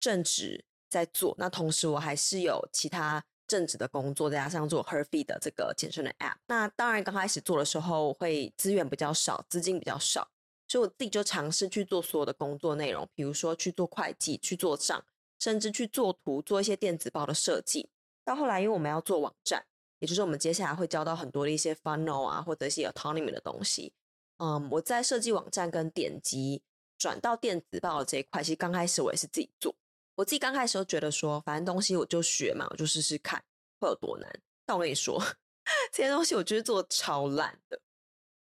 [0.01, 1.35] 正职在做。
[1.39, 6.37] 那同时我还是有其他正职的工作，再加上做 Her.Fit 的这个健身的 App。
[6.47, 10.29] 那当然刚开始做的时候会资源比较少，资金比较少，
[10.73, 15.05] 所以我自己就尝试去做所有的工作内容，比如说去做会计、去做账，
[15.39, 17.91] 甚至去做图、做一些电子报的设计。
[18.25, 19.63] 到后来，因为我们要做网站，
[19.99, 23.93] 也就是我们接下来会教到很多的一些 funnel 啊，或者一些 autonomy 的东西。
[24.39, 26.63] 嗯，我在设计网站跟点击
[26.97, 29.77] 转到电子报的这一块，其实刚开始我也是自己做。
[30.15, 33.45] 我自己刚开始都觉得说，反正东西我就学嘛，我就试试看
[33.79, 34.33] 会有多难。
[34.65, 35.23] 但我跟你说，
[35.93, 37.79] 这些东西我就是做超烂的。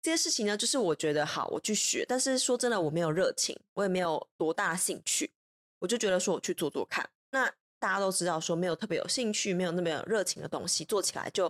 [0.02, 2.04] 这些事情呢，就是我觉得好，我去学。
[2.08, 5.32] 但是说真的，我没有热情，我也没有多大兴趣。
[5.78, 7.08] 我就觉得说，我去做做看。
[7.30, 11.48] 那大家都知道，说没有特别有兴趣、没有那么有热情的东西，做起来就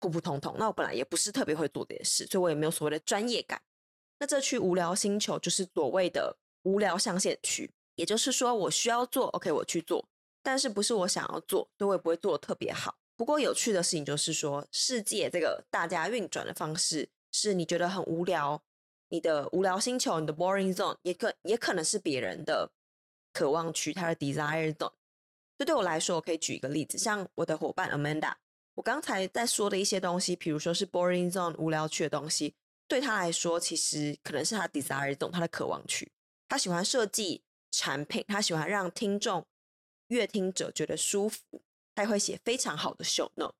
[0.00, 0.54] 普普通通。
[0.58, 3.62] 那我本来也不是特别会做这些事，所以我也没有所谓的专业感。
[4.18, 10.04] 那这区无聊星球就是所谓的无聊象限区，也就是说我需要做，OK，我去做，
[10.42, 12.96] 但是不是我想要做，所以我也不会做得特别好。
[13.16, 18.62] 不过有趣的事情就是说，世界这个大家运转的方式是你觉得很无聊，
[19.08, 22.70] 你的无聊星球，你的 boring zone，也可也可能是别人的
[23.32, 24.92] 渴望区，他的 desire zone。
[25.58, 28.34] 这对我来说，我可以举一个例子，像我的伙伴 Amanda，
[28.74, 32.54] 我刚才在说的一些东西，比如说是 boring zone 无聊区的东西。
[32.88, 36.10] 对他来说，其实可能是他 desire zone，他的渴望区。
[36.48, 39.46] 他喜欢设计产品，他喜欢让听众、
[40.08, 41.62] 阅听者觉得舒服，
[41.94, 43.54] 他也会写非常好的 show note。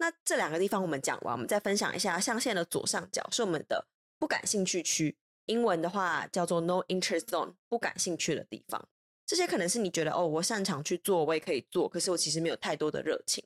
[0.00, 3.86] 那这两个地方我们讲完，我们再分享一下象限的左上角是我们的
[4.18, 8.88] 不感兴趣区，英文的话叫做 no interest zone，不感兴趣的地方。
[9.26, 13.44] 这些可能是你觉得哦，我擅长去做，我也可以做，可是我其实没有太多的热情。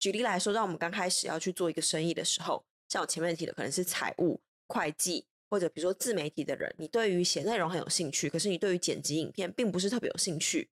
[0.00, 2.66] 举例来说，让我们刚开始要去做一个生意的时候。
[2.88, 10.68] 像我前面提的，可能是财务、会计，或者比如说自媒体的人，你对于写内容很有兴趣，可是你对于剪辑影片并不是特别有兴趣，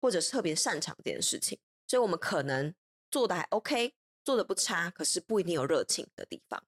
[0.00, 2.74] 或者是特别擅长这件事情，所以我们可能
[3.10, 6.64] 做的还 OK，做的不差，可是不一定有热情的地方。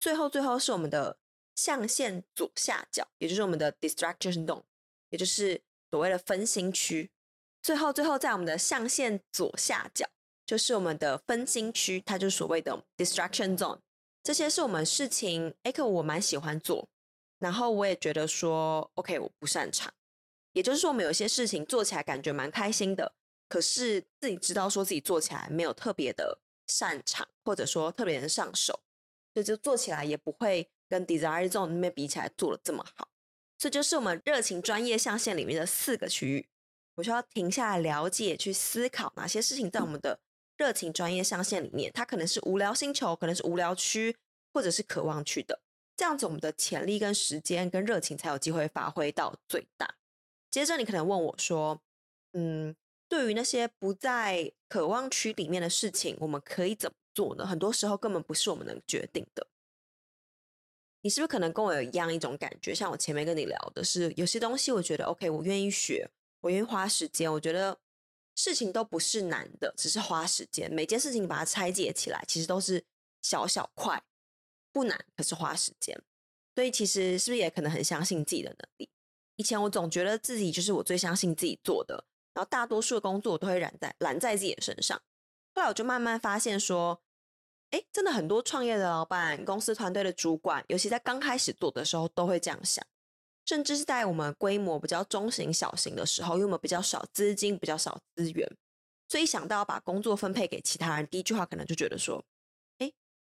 [0.00, 1.18] 最后，最后是我们的
[1.54, 4.62] 象限左下角，也就是我们的 distraction zone，
[5.10, 7.10] 也就是所谓的分心区。
[7.62, 10.08] 最后，最后在我们的象限左下角，
[10.44, 13.78] 就是我们的分心区，它就是所谓的 distraction zone。
[14.22, 16.88] 这些是我们事情，哎，可我蛮喜欢做，
[17.38, 19.92] 然后我也觉得说，OK，我不擅长。
[20.52, 23.14] 也就是说，我们有些事情做起来感觉蛮开心的，
[23.48, 26.40] 可是自己知道说自己做起来没有特别的
[26.72, 28.80] 擅长，或者说特别能上手，
[29.34, 33.08] 所以就做起来也不会跟 Desire Zone 那边比起来做的这么好。
[33.58, 36.48] 这就是我们热情专业象限里面的四个区域，
[36.94, 40.20] 我需要停下来了解、去思考哪些事情在我们的。
[40.58, 44.14] 热情专业象限里面，它可能是无聊星球，可能是无聊区，
[44.52, 45.60] 或者是渴望区的。
[45.96, 49.96] 这样子，我们的潜力跟时间跟热情才有机会发挥到最大。
[50.50, 51.80] 接着，你可能问我说
[52.34, 52.76] ：“嗯，
[53.12, 59.46] 对于那些不在渴望区里面的事情，我们可以怎么做呢？”很多时候根本不是我们能决定的。
[61.02, 62.74] 你是不是可能跟我有一样一种感觉？
[62.74, 67.78] 像我前面跟你聊的是，有些东西我觉得 OK，我愿意学，我愿意花时间，我觉得。
[68.34, 70.72] 事情都不是难的，只是花时间。
[70.72, 72.82] 每件事情把它拆解起来，其实都是
[73.20, 74.02] 小小块，
[74.72, 76.02] 不难，可是花时间。
[76.54, 78.88] 所以其实是不是也可能很相信自己的能力？
[79.36, 85.00] 以前我总觉得自己就是我最相信自己做的，然后大多数的工作我都会揽在揽在自己的身上。
[85.54, 87.02] 后来我就慢慢发现说，
[87.70, 92.84] 哎，真的很多创业的老板、公司团队的主管，尤其在刚开始做的时候，都会这样想。
[93.44, 98.56] 甚至是在我们规模比较中型、小型的时候，因为我们比较少资金、比较少资源，
[99.08, 102.24] 所以想到要把工作分配给其他人，第一句话可能就觉得说
[102.78, 102.92] ：“哎，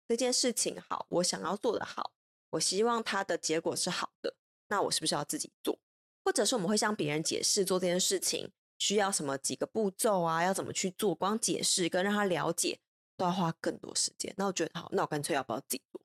[0.10, 2.12] 这件事情好，我想要做得好，
[2.50, 4.36] 我希望它的结果是好的，
[4.68, 5.80] 那我是不是要自己做？
[6.26, 8.52] 或者是我们会向别人解释做这件事情
[8.84, 11.16] 需要什么几个步骤啊，要怎么去做？
[11.16, 12.78] 光解释跟让他了解
[13.16, 14.34] 都要花更多时间。
[14.36, 16.02] 那我觉得好，那我干脆要不要自己做？”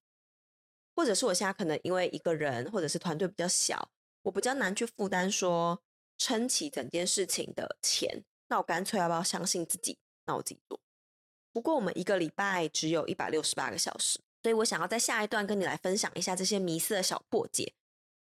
[0.94, 3.90] 或者是我现在可能因为一个人或者是团队比较小，
[4.22, 5.82] 我比较难去负担说
[6.18, 9.98] 撑起整件事情的钱，那我干脆要不要相信自己？
[10.26, 10.78] 那我自己做。
[11.52, 17.72] 不过我们一个礼拜只有一百六十八个小时，所以我想要在下一段跟你来分享一下这些迷思的小破解。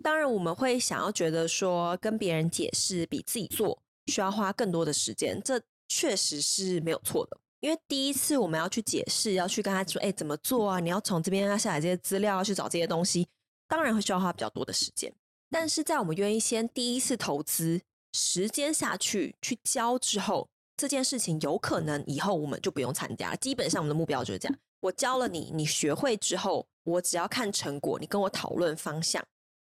[0.03, 7.37] 当然我们会想要觉得说跟别人解释比自己做需要花更多的时间，这确实是没有错的。
[7.61, 10.79] 因为第一次我们要去解释，要去跟他说，哎，怎么做啊？
[10.79, 13.27] 你要从这边要下载这些资料，要去找这些东西，
[13.67, 15.13] 当然会需要花比较多的时间。
[15.49, 17.79] 但是在我们愿意先第一次投资
[18.11, 23.33] 时间下去去教之后，这件事情有可能以后我们就不用参加。
[23.35, 29.23] 基本上我们的目标就是这样：我教了你，你学会之后，我只要看成果，你跟我讨论方向，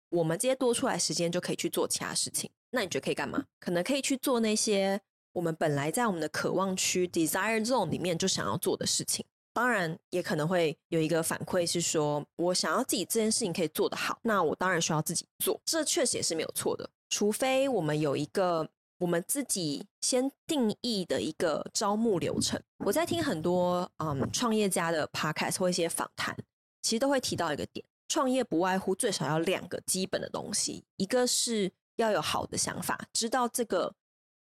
[0.09, 2.51] 我们这些多出来时间就可以去做其他事情。
[2.71, 3.45] 那你觉得可以干嘛？
[3.59, 4.99] 可能可以去做那些
[5.33, 9.25] 我们本来在我们的渴望区 （desire zone） 里面就想要做的事情。
[9.51, 15.59] 当然，也可能会有一个反馈是说，我想要自己这件事情可以做得好，那我当然需要自己做。
[15.65, 22.61] 这确实也是没有错的，除非我们有一个我们自己先定义的一个招募流程。
[22.85, 26.37] 我在听很多嗯创业家的 podcast 或一些访谈，
[26.81, 31.69] 其实都会提到一个点：创业不外乎最少要两个基本的东西，一个是
[32.01, 33.93] 要有好的想法，知道这个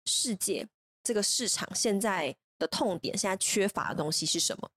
[0.06, 0.68] 世界、
[1.04, 4.70] 这个市场现在的痛点，现在缺乏的东西是什么。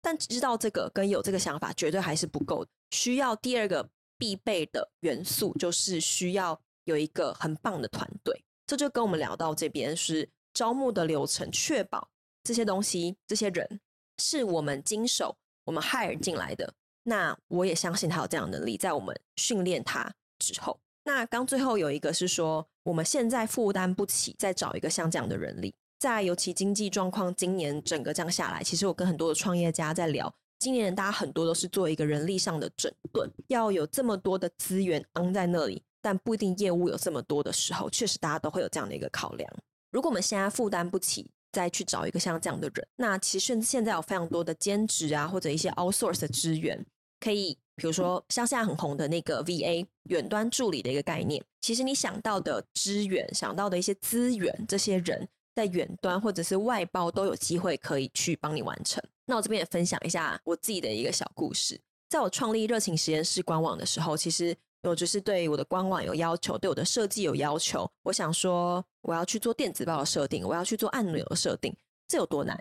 [0.00, 8.44] 但知道这个跟有这个想法绝对还是不够的，需要第二个必备的元素，就是需要有一个很棒的团队。
[8.66, 12.08] 这就跟我们聊到这边是招募的流程，确保
[12.44, 13.80] 这些东西、这些人
[14.18, 16.74] 是我们经手、我们 hire 进来的。
[17.02, 20.78] 那我也相信他有这样能力，在我们训练他之后。
[21.08, 25.74] 那刚最后有一个是说，我们现在负担不起再找一个像这样的人力。
[25.98, 39.50] 在尤其经济状况今年整个这样下来，其实我跟很多的创业家在聊，今年大家很多都是做一个人力上的整顿，要有这么多的资源安在那里，但不一定业务有这么多的时候，确实大家都会有这样的一个考量。
[39.90, 46.84] 如果我们现在负担不起再去找一个像这样的人，那其实现在有非常多的兼职啊，或者一些 outsource 的资源，
[47.20, 55.28] 可以比如说像现在很红的那个 VA 远端助理的一个概念，其实你想到的资源，想到的一些资源，这些人。
[55.56, 59.02] 在远端或者是外包都有机会可以去帮你完成。
[59.26, 61.80] 那我这边也分享一下我自己的一个小故事。
[62.08, 67.90] 在我创立热情实验室官网的时候，其实我就是对我的官网有要求，对我的设计有要求。
[68.04, 71.74] 我想说，我要去做电子报的设定，我要去做按钮的设定，
[72.06, 72.56] 这有多难？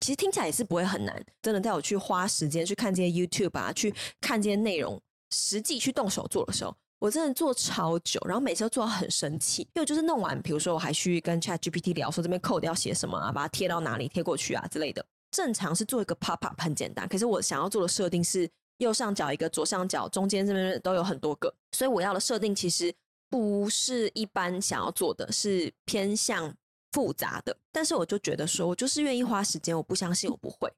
[0.00, 1.24] 其实听起来也是不会很难。
[1.42, 6.74] 真的，在我去花时间去看这些 YouTube 啊，去看这些内容，实际去动手做的时候。
[6.98, 15.02] 我真的做超久，然后每次都做到很生气，因为就是弄完，比如说我还去跟 Chat GPT 聊，说这边 code 要写什么啊，把它贴到哪里，贴过去啊之类的。
[15.30, 18.46] 正常是做一个 pop up 很简单，可是我想要做的设定是
[18.78, 22.92] 右上角一个，左上角中间这边都有很多个，所以我要的设定其实
[23.30, 26.54] 不是一般想要做的，是偏向
[26.92, 27.56] 复杂的。
[27.72, 30.72] 但是我就觉得说，我就是愿意花时间，我不相信我不会，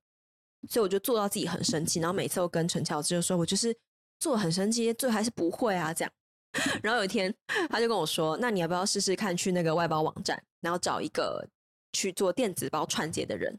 [0.68, 3.77] 所以我就做到自己很生气，然后每次都跟陈乔治就说，我就是。
[4.20, 6.12] 做很生气，最后还是不会啊，这样。
[6.81, 7.35] 然后有一天，
[7.68, 11.44] 他就跟我说：“那你要不要试试看去那个外包网站，然后找一个
[11.92, 13.59] 去做电子包串接的人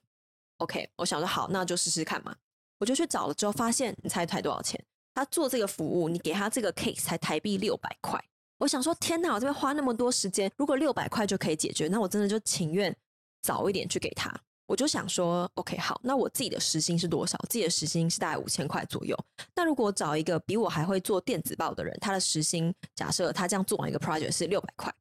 [0.59, 2.33] ？”OK，我想说好，那就试试看嘛。
[2.77, 4.81] 我就去找了之后，发现你猜猜多少钱？
[5.13, 8.17] 他做这个服务，你给他这个 case 才台币六百块。
[8.59, 12.95] 我想说，天哪，我这边花那么多时间，如果六百块就可以解决，那我真的就情愿
[13.41, 14.33] 早一点去给他。
[14.65, 17.37] 我就想说，OK，好，那我自己的时薪是多少？
[17.49, 19.17] 自己的时薪是大概五千块左右。
[19.53, 24.91] 那如果找一个比我还会做电子报的人，他的时薪假设他这样做完一个 project 是六百块，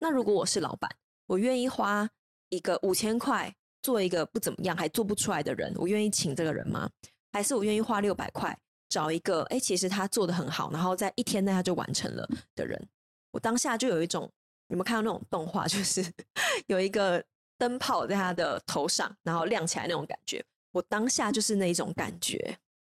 [0.00, 0.90] 那如果我是老板，
[1.26, 2.10] 我愿意花
[2.48, 6.90] 一个五千块做一个不怎么样还做不出来的人，我愿意请这个人吗？
[7.32, 12.88] 还是我愿意花六百块找一个，哎，其实他做得很好，然后在一天内他就完成了的人？
[13.34, 14.22] 我当下就有一种，
[14.68, 16.02] 有没有看到那种动画，就是
[16.68, 17.22] 有一个。
[17.56, 22.36] 灯泡在他的头上，然后亮起来那种感觉，我当下就是那一种感觉。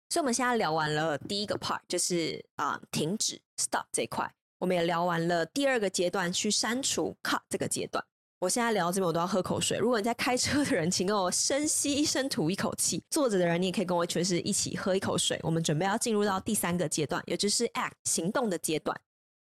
[0.09, 4.33] 所以，我们现在聊完了第一个 part，就是啊、停止 stop 这一块。
[4.59, 8.01] 我们也聊完了第二个阶段，去删除 cut 这个阶段。
[8.39, 9.77] 我现在聊到这边，我都要喝口水。
[9.77, 15.37] 如果你在开车的人，请跟我深吸一、深吐一口气；坐着的人，你也可以跟我全是一起喝一口水。
[15.43, 18.99] 我们准备要进入到第三个阶段，也就是 act 行动的阶段。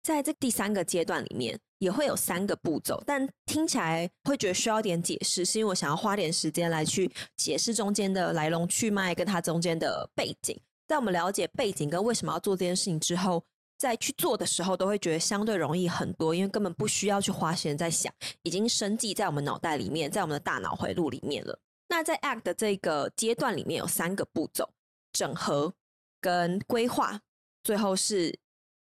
[0.05, 1.59] 在这第三个阶段里面。
[1.79, 10.57] 也会有三个步骤，但听起来会觉得需要点解释，是因为我想要花点时间来去解释中间的来龙去脉，跟它中间的背景。
[10.87, 13.43] 在我们了解背景跟为什么要做这件事情之后，
[13.77, 18.11] 在去做的时候，都会觉得相对容易很多，因为根本不需要去花时间在想，
[18.43, 21.59] 已经深记在我们脑袋里面，在我们的大脑回路里面了。
[21.89, 24.69] 那在 ACT 的这个阶段里面有三个步骤：
[25.11, 25.73] 整合、
[26.21, 27.19] 跟规划，
[27.63, 28.39] 最后是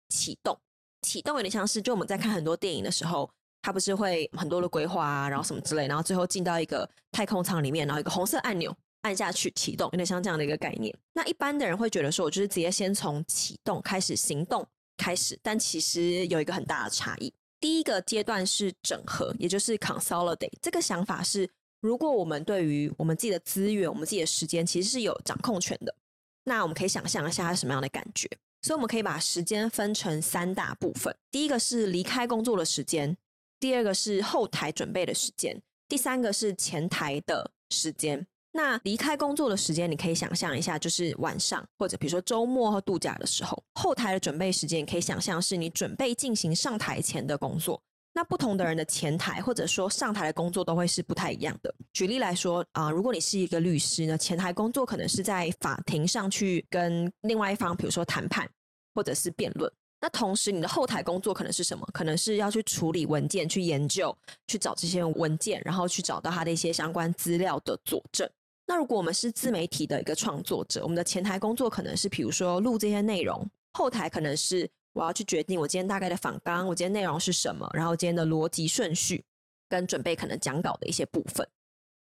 [0.09, 0.59] 启动。
[1.03, 3.30] 启动有点像是，就我们在看很多电影的时候，
[3.62, 10.94] 它不是会很多的规划啊，然后什么之类，然后最后进到一个太空舱里面，然后一个红色按钮按下去启动，有点像这样的一个概念。
[11.12, 17.32] 那一般的人会觉得说，我就是直接先从启动开始行动开始，但其实有一个很大的差异。
[17.61, 20.53] 第一个阶段是整合，也就是 consolidate。
[20.62, 21.48] 这个想法是，
[21.80, 25.94] 如果我们对于我们自己的资源、我们自己的时间，其实是有掌控权的，
[26.44, 28.26] 那我们可以想象一下它是什么样的感觉。
[28.62, 33.16] 所以，我们可以把时间分成三大部分：第一个是离开工作的时间，
[33.58, 38.26] 第二个是后台准备的时间，第三个是前台的时间。
[38.52, 43.62] 那离开工作的时间，你可以想象一下，就是晚上或者比如说周末和度假的时候。
[43.74, 47.80] 后台的准备时间，你可以想象是你准备进行上台前的工作。
[48.20, 51.74] 那不同的人的前台或者说上台的工作都会是不太一样的。
[51.94, 58.46] 举例来说啊、如果你是一个律师呢，前台工作可能是在法庭上去跟另外一方，比如说谈判
[58.94, 59.72] 或者是辩论。
[60.02, 61.88] 那同时你的后台工作可能是什么？
[61.94, 64.14] 可能是要去处理文件、去研究、
[64.48, 68.28] 去找这些文件，然后去找到他的一些相关资料的佐证。
[68.66, 73.42] 那如果我们是自媒体的一个创作者，我们的前台工作可能是，比如说录这些内容；
[73.72, 79.24] 后台可能是我要去决定我今天大概的访纲，我今天内容是什么，然后今天的逻辑顺序
[79.68, 81.47] 跟准备可能讲稿的一些部分。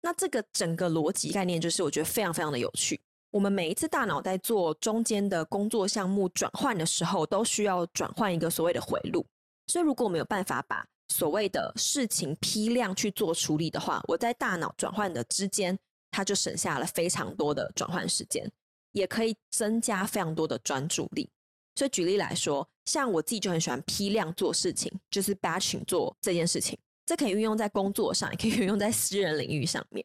[0.02, 3.00] 那这个整个逻辑概念就是我觉得非常非常的有趣。
[3.32, 9.26] 我们每一次大脑在做中间的工作项目转换的时候，都需要转换一个所谓的回路。
[9.68, 15.78] 所以如果我们有办法把所谓的事情批量去做处理的话，我在大脑转换的之间。
[16.12, 18.50] 它就省下了非常多的转换时间，
[18.94, 21.30] 也可以增加非常多的专注力。
[21.76, 26.78] 所以举例来说，像我自己就很喜欢批量做事情，就是 batching 做这件事情。
[27.06, 30.04] 这可以运用在工作上，也可以运用在私人领域上面。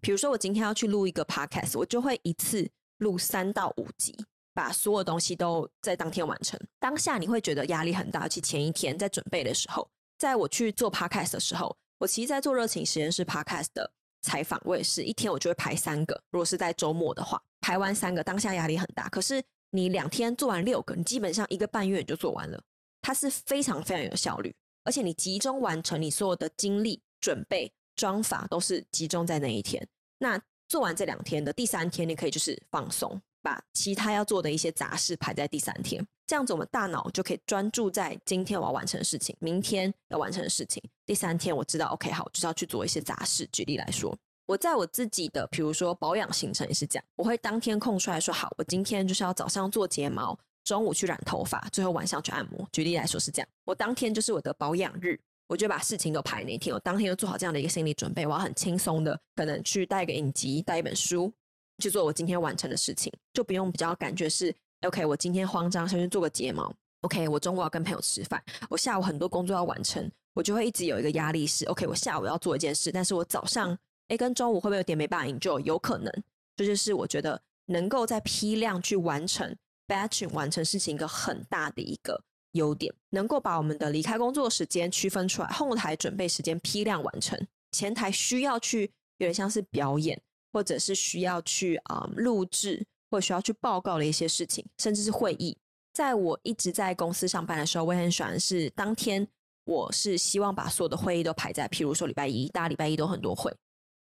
[0.00, 2.68] 比如说，我今天要去录一个 podcast，我就会一次
[2.98, 4.14] 录三到五集，
[4.52, 6.60] 把所有东西都在当天完成。
[6.78, 13.90] 当下你会觉得压力很大，而且前一天在准备的时候，在我去做 podcast 的时候，我其实在做热情实验室 podcast 的。
[14.20, 19.08] 采访我也是一天我就会排三个，如果是在周末的话，排完三个当下压力很大。
[19.08, 19.42] 可是
[19.74, 22.62] 你两天做完六个，你基本上一个半月你就做完了，
[23.00, 24.54] 它是非常非常有效率，
[24.84, 29.84] 而且你集中完成你所有的精力准备装法都是集中在那一天。
[30.18, 36.06] 那做完这两天的第三天，你可以就是放松，把其他要做的一些杂事排在第三天。
[36.26, 40.82] 这样子，我们大脑就可以专注在今天我要完成的事情，明天要完成的事情。
[41.04, 43.46] 第三天我知道，OK，好，就是要去做一些杂事。
[43.52, 44.16] 举例来说，
[44.52, 52.68] 我在我自己的，比如说保养行程也是这样，我会当天空出来说，好，我今天就是要早上做睫毛，中午去染头发，最后晚上去按摩。
[52.70, 61.32] 举例来说是这样，我当天就是我的保养日，我就把事情都排那天，我当天就做好这样的一个心理准备，我要很轻松的，可能去带一个影集，带一本书，
[61.78, 64.54] 去做我今天完成的事情，就不用比较感觉是。
[64.82, 66.70] OK，我今天慌张，先去做个睫毛。
[67.00, 73.78] OK，我中午要跟朋友吃饭，我下午很多工作要完成，我就会一直有一个压力是，OK，我下午要做一件事，但是我早上，
[74.12, 75.58] 哎，跟中午会不会有点没办法 enjoy？
[75.60, 76.12] 有可能，
[76.54, 79.56] 这就，是我觉得能够在批量去完成
[79.88, 87.40] batching 完成事情一个很大的一个优点，能够把我们的离开工作时间区分出来，后台准备时间批量完成，
[87.70, 88.82] 前台需要去
[89.16, 90.20] 有点像是表演，
[90.52, 92.84] 或者是需要去啊、录制。
[93.10, 95.54] 或者需要去报告的一些事情，甚至是会议。
[95.92, 99.28] 在我一直在公司上班的时候，我很喜欢是当天，
[99.66, 103.54] 我是希望把所有的会议都排在，譬如说礼拜一，大家礼拜一都很多会，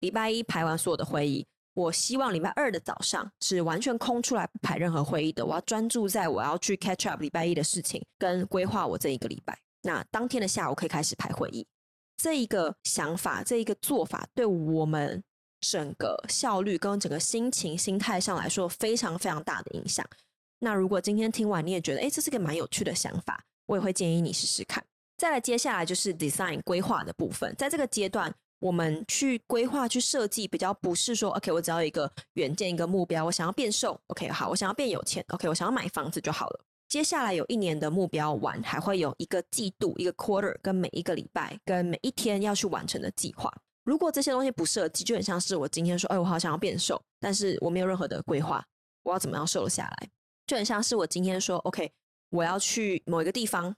[0.00, 9.58] 礼拜一排完所有的会议，我希望礼拜二的早上是完全空出来不排任何会议的，我要专注在我要去 catch up 礼拜一的事情，跟规划我这一个礼拜。
[9.82, 11.66] 那当天的下午可以开始排会议。
[12.16, 15.22] 这一个想法，这一个做法，对我们。
[15.60, 20.06] 整个效率跟整个心情、心态上来说，非常非常大的影响。
[20.60, 24.84] 那如果今天听完你也觉得，哎，这是个蛮有趣的想法，我也会建议你试试看。
[25.16, 27.52] 再来，接下来就是 design 规划的部分。
[27.58, 36.60] 在这个阶段，我们去规划、去设计，比较不是说，OK，我只要一个远见、一个目标，我想要变瘦，OK，好，我想要变有钱，OK，我想要买房子就好了。
[36.88, 43.52] 接下来有一年的目标完，还会有一个季度、一个 quarter，跟每一个礼拜、跟每一天要去完成的计划。
[43.84, 48.64] 如果这些东西不设计，就很像是我今天说，哎，我好想要变瘦，但是我没有任何的规划，
[49.02, 50.08] 我要怎么样瘦下来？
[50.46, 51.92] 就很像是我今天说，OK，
[52.30, 53.76] 我要去某一个地方，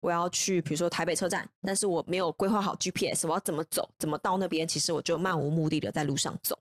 [0.00, 4.66] 我要去，比如说台北车站，但是我没有规划好 GPS，我要怎么走，怎么到那边？
[4.66, 6.58] 其实我就漫无目的的在路上走。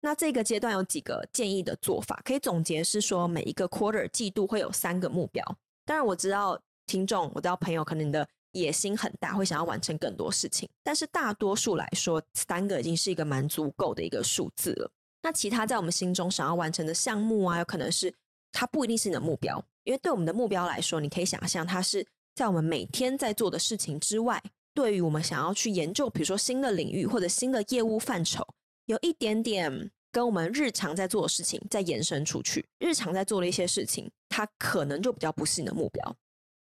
[0.00, 5.44] 那这个阶段有几个建议的做法，可以总结是说，每一个 quarter 季度会有三个目标。
[5.84, 8.28] 当然我知道听众，我知道朋友，可能你的。
[8.52, 14.90] 野心很大，会想要完成更多事情，但是大多数来说，三个已经是一个蛮足够的一个数字了。
[15.22, 18.12] 那其他在我们心中想要完成的项目啊，有可能是
[18.50, 22.04] 它不一定是你的目标，因为对我们的目标来说，你可以想象它是
[22.38, 24.40] 在我们每天在做的事情之外，
[24.72, 28.46] 对于我们想要去研究，比如说新的领域或者新的业务范畴，
[28.86, 32.64] 有一点点跟我们日常在做的事情再延伸出去。
[32.78, 36.16] 日常在做的一些事情，它可能就比较不是你的目标。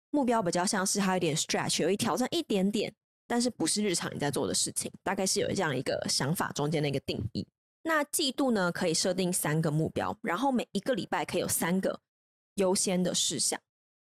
[0.10, 2.92] 目标比较像是它有点 stretch，有一挑战一点点，
[3.28, 7.48] 但是不是日常你在做的事情，大概是有这样一个想法中间的一个定义。
[7.84, 12.00] 那季度呢，可以设定三个目标，然后每一个礼拜可以有三个
[12.56, 13.62] 优先的事项。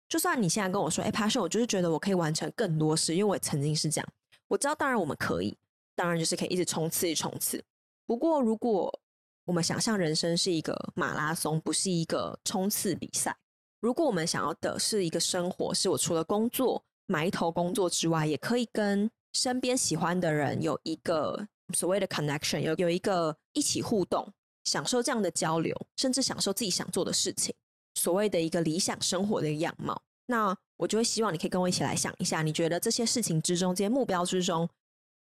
[0.09, 4.09] 就算你现在跟我说，哎，Passion，我就是觉得我可以完成更多事，因为我曾经是这样。
[4.49, 5.57] 我知道，当然我们可以，
[5.95, 7.63] 当然就是可以一直冲刺一，冲刺。
[8.07, 8.93] 不过，如果
[9.45, 13.37] 我们想象人生是一个马拉松，不是一个冲刺比赛。
[13.81, 21.49] 如果我们想要的是一个生活，是我除了工作埋头工作之外，也可以跟身边喜欢的人有一个。
[21.77, 24.33] 所谓的 connection 有有一个一起互动，
[24.65, 27.55] 享受这样的交流，甚至享受自己想做的事情，
[27.99, 30.01] 所谓的一个理想生活的样貌。
[30.27, 34.69] 那我就会希望你可以跟我一起来想一下，你觉得这些事情之中，这些目标之中，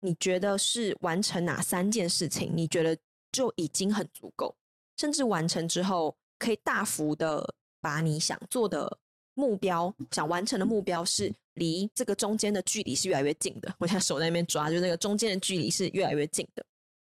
[0.00, 2.50] 你觉得是完成哪三件事情？
[2.54, 2.96] 你觉得
[3.32, 4.54] 就已经很足够，
[4.96, 8.98] 甚至完成之后可以大幅的把你想做的
[9.34, 11.32] 目标、想完成的目标是。
[11.54, 13.72] 离这个中间的距离是越来越近的。
[13.78, 16.66] 我现在手在那边抓，就那个中间的距离是越来越近的。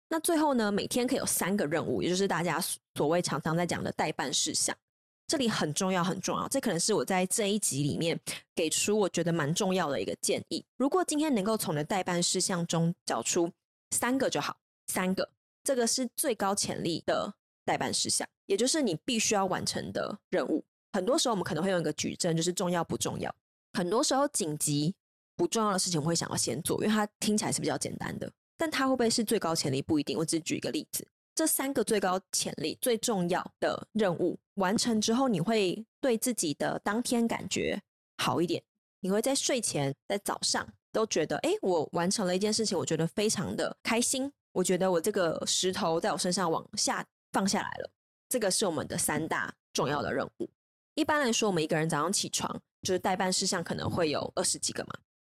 [0.09, 2.59] 那最后呢，每天可以有三个任务，也就是大家
[2.95, 4.75] 所谓常常在讲的待办事项。
[5.27, 6.47] 这里很重要，很重要。
[6.47, 8.19] 这可能是我在这一集里面
[8.53, 10.63] 给出我觉得蛮重要的一个建议。
[10.77, 13.51] 如果今天能够从你的待办事项中找出
[13.91, 14.57] 三个就好，
[14.87, 15.29] 三个，
[15.63, 17.33] 这个是最高潜力的
[17.65, 20.63] 待办事项，也就是你必须要完成的任务。
[20.93, 23.33] 很多时候我们可能会用一个矩阵，就是重要不重要。
[23.73, 24.95] 很多时候，紧急
[25.35, 28.31] 不重要的事情，我会想要先做，因为它听起来是比较简单的。
[28.57, 29.81] 但它会不会是最高潜力？
[29.81, 30.17] 不一定。
[30.17, 31.05] 我只举一个例子：
[31.35, 37.79] 这三个最高潜力、最重要的任务完成之后，你会对自己的当天感觉
[38.17, 38.63] 好一点。
[39.01, 44.31] 你会在睡前、在早上都觉得，哎，我完成了一件事情，我觉得非常的开心。
[44.53, 47.91] 我觉得我这个石头在我身上往下放下来了。
[48.29, 50.49] 这个是我们的三大重要的任务。
[50.95, 52.61] 一般来说，我们一个人早上起床。
[52.81, 54.93] 就是待办事项可能会有二十几个嘛，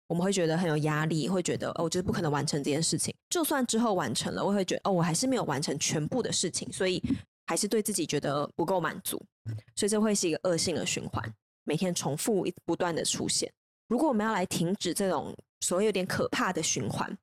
[0.09, 3.15] 我们会觉得很有压力，会觉得哦，我觉得不可能完成这件事情。
[3.29, 7.03] 就算之后完成了，我会觉得哦，我还是没有完成全部的事情，所以
[7.47, 9.21] 还是对自己觉得不够满足，
[9.75, 11.35] 所以这会是一个恶性的循环，
[11.65, 13.53] 每天重复不断的出现。
[13.89, 17.17] 如果我们要来停止这种所谓有点可怕的循环，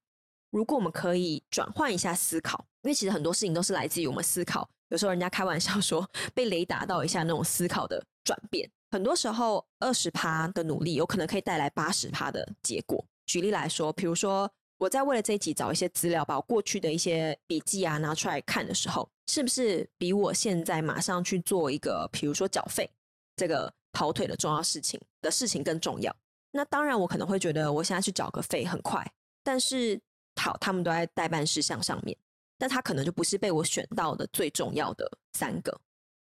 [0.51, 4.69] 如果我们可以转换一下思考，因为其实很多事情都是来自于我们思考。
[4.89, 8.69] 有时候人家开玩笑说被雷打到一下那种思考的转变。
[8.94, 13.04] 很多时候，二十趴的努力有可能可以带来八十趴的结果。
[13.26, 22.88] 举例来说，比如说我在为了这一集找一些资料，把我过去的一些笔记啊拿出来看的时候，是不是比我现在马上去做一个，比如说缴费
[23.36, 26.16] 这个跑腿的重要事情的事情更重要？
[26.52, 29.04] 那当然，我可能会觉得我现在去缴个费很快，
[29.44, 30.00] 但是
[30.39, 32.16] 好，他们都在待办事项上面，
[32.60, 35.82] 但他可能就不是被我选到的最重要的三个，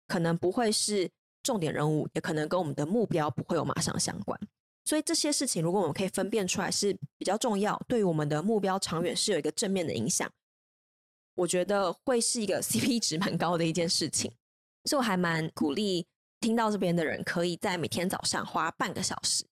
[0.07, 1.09] 可能不会是。
[1.43, 4.39] 重点任务也可能跟我们的目标不会有马上相关，
[4.85, 10.31] 所以这些事情如果我们可以分辨出来是比较重要，对于我们的目标长远是有一个正面的影响，
[11.35, 14.31] 我觉得会是一个 CP 值蛮高的一件事情。
[14.85, 16.05] 所以我还蛮鼓励
[16.39, 19.43] 听到这边的人，可以在每天早上花半个小时，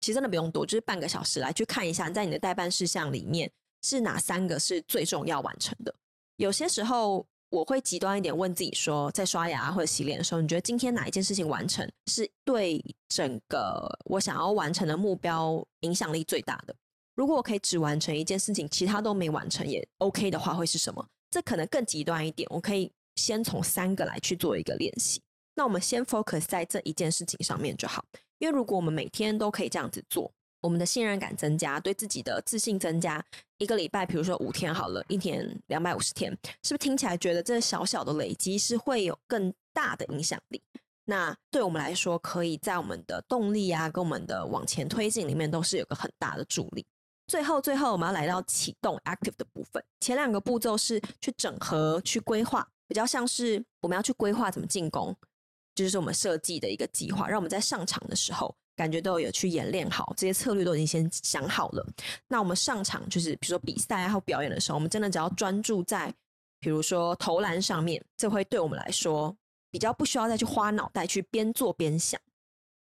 [0.00, 3.50] 其实真的不用多，就是半个小时来去看一下，在你的待办事项里面
[3.82, 5.94] 是哪三个是最重要完成的。
[6.36, 7.26] 有些时候。
[7.52, 16.74] 我会极端一点问自己说，在刷牙或者洗脸的时候，你觉得今天哪一件事情完成是对整个我想要完成的目标影响力最大的？
[17.14, 21.06] 如果我可以只完成一件事情，其他都没完成也 OK 的话，会是什么？
[21.28, 22.48] 这可能更极端一点。
[22.50, 25.20] 我可以先从三个来去做一个练习。
[25.54, 28.02] 那我们先 focus 在这一件事情上面就好，
[28.38, 30.32] 因为如果我们每天都可以这样子做。
[30.62, 33.22] 我们的信任感增加，对自己的自信增加。
[33.58, 36.30] 一个礼拜，比如说五天好了，一天两百五十天，
[36.62, 40.62] 是不是听起来觉得这小小的累积是会有更大的影响力？
[41.04, 46.86] 那对我们来说，可以在我们的动力啊，跟我们的往前推进里面，都是有个很大的助力。
[47.26, 49.82] 最后，最后我们要来到启动 active 的部分。
[50.00, 55.16] 前两个步骤是去整合、去规划，比较像是我们要去规划怎么进攻，
[55.74, 58.54] 就是我们设计的一个计划，让我们在上场的时候。
[58.76, 61.86] 感觉都有去演练好，这些策略都已经先想好了。
[62.28, 66.12] 那我们上场就是，比如说比赛啊，或表演的时候，我们真的只要专注在，
[66.58, 69.36] 比如说投篮上面，这会对我们来说
[69.70, 72.20] 比较不需要再去花脑袋去边做边想。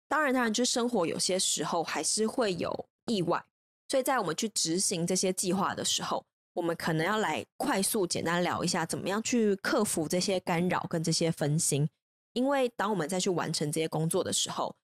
[0.07, 3.43] 当然，当然，就是生活有些时候还是会有意外，
[3.89, 6.23] 所以在我们去执行这些计划的时候，
[6.53, 11.87] 我们可能要来快速简单聊一下，怎么样去克服这些干扰跟这些分心。
[12.33, 14.75] 因为当我们再去完成这些工作的时候，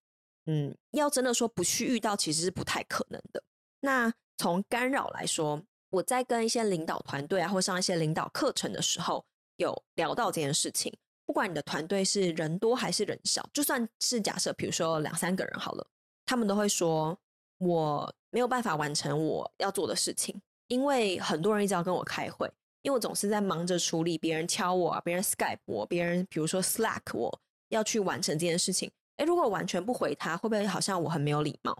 [0.46, 3.44] 嗯，要真的说不去遇到，其实是不太可能的。
[3.82, 5.62] 那从干扰来说，
[5.92, 9.26] 我在跟一些领导团队啊，或上一些领导课程的时候，
[9.58, 10.92] 有聊到这件事情。
[11.26, 15.88] 不管你的团队是人多还是人少，就算是假设，比如说两三个人好了，
[16.26, 17.18] 他们都会说
[17.60, 28.92] 我没有办法完成我要做的事情，因为很多人一直要跟我开会，因为我总是在忙着处理别人敲我，别人 Skype 我，别人比如说 Slack 我要去完成这件事情。
[29.22, 31.78] 诶，如果完全不回他，会不会好像我很没有礼貌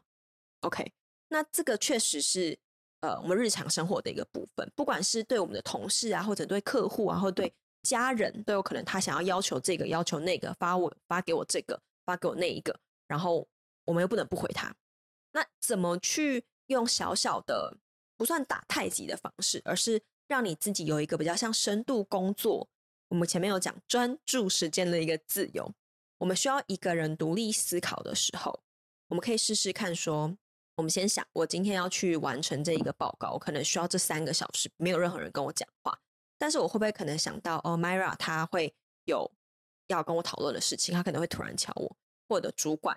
[0.60, 0.94] ？OK，
[1.30, 2.56] 那这个确实是
[3.00, 13.48] 呃我们日常生活的一个部分，不管是对我们的同事啊，或者对客户啊，或对家人，都有可能他想要要求这个要求那个，发我发给我这个，发给我那一个，然后
[13.86, 14.72] 我们又不能不回他。
[15.32, 17.76] 那怎么去用小小的
[18.18, 22.70] 不算打太极的方式，而是让你自己有一个比较像深度工作？
[23.08, 25.74] 我们前面有讲专注时间的一个自由。
[26.22, 28.60] 我们需要一个人独立思考的时候，
[29.08, 30.38] 我们可以试试看说，
[30.76, 35.98] 我们先想，我今天要去完成这一个报告，我可能需要这三个小时，没有任何人跟我讲话，
[36.38, 38.72] 但是我会不会可能想到，哦，Myra 他会
[39.06, 39.32] 有
[39.88, 41.98] 要跟我讨论的事情，他可能会突然敲我，
[42.30, 42.96] 或者主管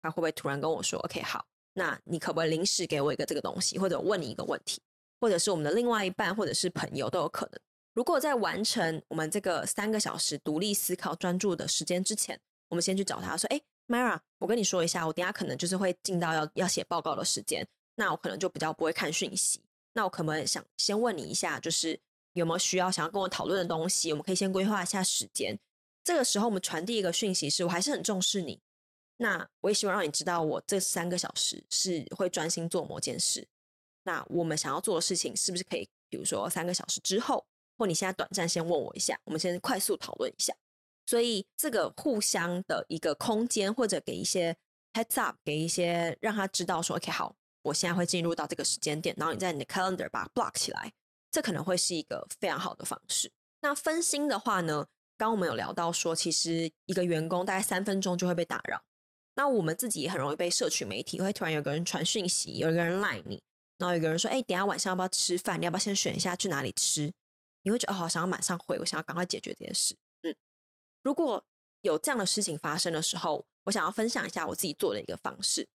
[0.00, 4.80] 他会不会突然跟我说，OK，好，那你可不可以临时给我一个这个东西，或者问你一个问题，
[5.20, 7.60] 或者是我们的另外一半，或者是朋友都有可能。
[7.96, 12.38] 如果在完成我们这个三个小时独立思考专注的时间之前，
[12.68, 19.62] 我们先去找他说：“哎，Mara，我跟你说一下，我等下可能就是会进到要要写报告的时间，那我可能就比较不会看讯息。
[19.94, 21.98] 那我可不可以想先问你一下，就是
[22.34, 24.12] 有没有需要想要跟我讨论的东西？
[24.12, 25.58] 我们可以先规划一下时间。
[26.04, 28.60] 这个时候，我们传递一个讯息是，我还是很重视你。
[29.16, 33.48] 那我也希望让你知道，我这三个小时是会专心做某件事。
[34.02, 37.42] 那我们想要做的事情，是不是可以，比如说三个小时之后？”
[37.76, 40.54] 或你现在短暂先问我一下，我们先快速讨论一下。
[41.06, 44.56] 所以这个互相的一个空间，或者给一些
[44.92, 50.92] heads up，给一些让他知道说，OK，好，我现在会进入到这个时间点，然后你在你的 calendar 把它 block 起来，
[51.30, 53.30] 这可能会是一个非常好的方式。
[53.60, 58.82] 那分心的话呢，刚刚我们有聊到说，其实一个员工大概三分钟就会被打扰。
[59.36, 63.40] 那我们自己也很容易被社群媒体会突然有个人传讯息，有一个人赖你，
[63.78, 65.60] 然后有个人说，哎，等下晚上要不要吃饭？
[65.60, 67.12] 你要不要先选一下去哪里吃？
[67.66, 69.96] 你会觉得哦，想要马上回，我想要赶快解决这件事。
[70.22, 70.32] 嗯，
[71.02, 71.44] 如果
[71.80, 75.66] 有这样的事情发生的时候，我想要分享一下我自己做的一个方式。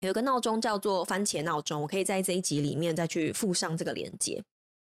[0.00, 4.44] 有一个闹钟叫做番茄闹钟，我可以在这一集里面再去附上这个连接，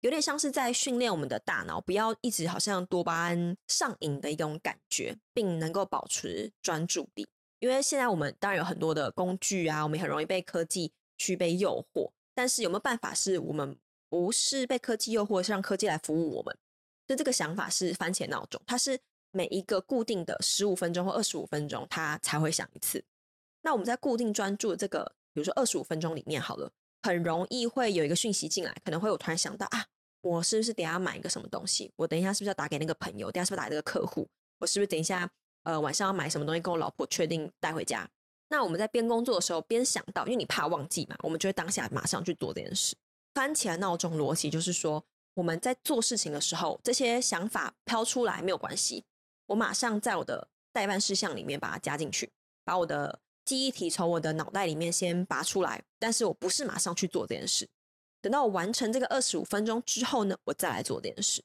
[0.01, 7.27] 有点像是在训练我们的大脑，不要一直好像多巴胺上瘾的一种感觉，并能够保持专注力。
[7.57, 13.75] 因为现在我们当然有很多的工具啊，我们很容易被科技去被诱惑，但是有没有办法是我们？
[14.11, 16.53] 不是被科技诱惑，是让科技来服务我们。
[17.07, 18.99] 所以这个想法是番茄闹钟，它是
[19.31, 23.01] 每一个固定的十五分钟或二十五分钟，它才会响一次。
[23.61, 26.69] 那我们在固定专注的这个，比如说二十五分钟里面，好了，
[27.03, 29.85] 很容易会有一个讯息进来，可能会有突然想到啊，
[30.19, 31.89] 我是不是等一下买一个什么东西？
[31.95, 33.31] 我等一下是不是要打给那个朋友？
[33.31, 34.27] 等下是不是打给那个客户？
[34.59, 35.29] 我是不是等一下
[35.63, 38.09] 呃晚上要买什么东西，跟我老婆确定带回家？
[38.49, 42.95] 那我们在边工作的时候边想到，因为你怕忘记嘛，我们就会当下马上去做这件事。
[43.33, 45.03] 番茄闹钟逻辑就是说，
[45.33, 49.05] 我们在做事情的时候，这些想法飘出来没有关系，
[49.47, 52.31] 我马上在我的待办事项里面把它加进去，
[52.63, 55.81] 把我的记忆体从我的脑袋里面先拔出来。
[55.97, 57.69] 但是我不是马上去做这件事，
[58.21, 61.43] 等到我完成这个二十五分钟之后呢，我再来做这件事。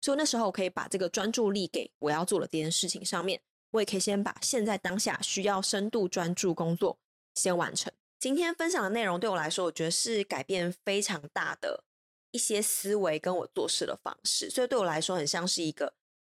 [0.00, 6.98] 所以那时候我可以把这个专注力给我要做的这件事情上面，我也可以先把现在当下需要深度专注工作
[7.34, 7.92] 先完成。
[8.22, 11.82] 今天分享的内容对我来说，我觉得是改变非常大的
[12.30, 15.94] 一些思维跟我做事的方式，所以对我来说很像是一个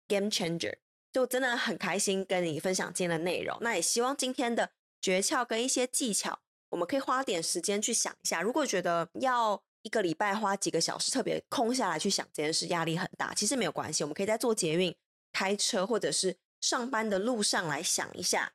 [0.09, 0.79] game changer。
[1.13, 3.57] 就真的很开心跟你分享今天的内容。
[3.61, 4.69] 那也希望今天的
[5.01, 8.43] 诀窍跟一些技巧，我们可以花点时间去想一下。
[8.43, 14.03] 如果觉得要一个礼拜花几个小时特别空下来去想这件事，压力很大，其实没有关系。
[14.03, 14.93] 我们可以在做捷运、
[15.33, 18.55] 开车或者是上班的路上来想一下，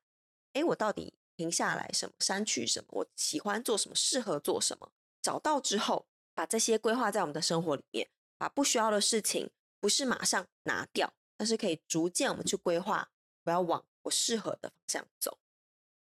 [0.52, 1.14] 诶，我到底。
[1.42, 4.92] 停下来，什么删去什么，我喜欢做什么，适合做什么，
[5.24, 13.10] 找到之后，把这些规划在我们的生活里面，把不需要的事情不是马上拿掉，但是可以逐渐我们去规划，
[13.46, 15.40] 我要往我适合的方向走。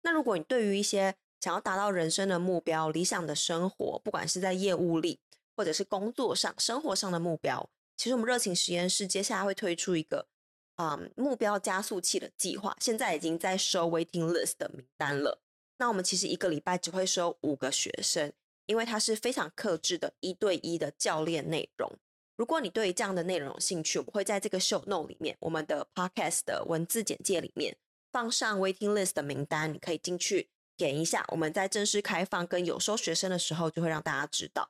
[0.03, 5.19] 那如果你对于一些想要达到人生的目标、理想的生活，不管是在业务里
[5.57, 10.29] 或者是工作上、生活上的目标，其实我们热情实验室接下来会推出一个。
[10.77, 15.41] 啊、嗯，目标加速器的计划现在已经在收 waiting list 的名单了。
[15.79, 18.33] 那我们其实一个礼拜只会收五个学生，
[18.65, 21.91] 因为它是非常克制的一对一的教练内容。
[22.35, 27.75] 如果你对这样的内容有兴趣，我们会在这个 show note 里面，我们的 podcast 的文字简介里面
[28.11, 31.25] 放上 waiting list 的名单，你可以进去点一下。
[31.29, 34.69] 我们在正式开放跟有收学生的时候，就会让大家知道。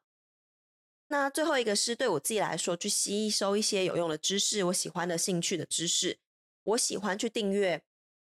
[1.09, 6.19] 那最后一个是对我自己来说，去吸收一些有用的知识，我喜欢的兴趣的知识。
[6.63, 7.81] 我喜欢去订阅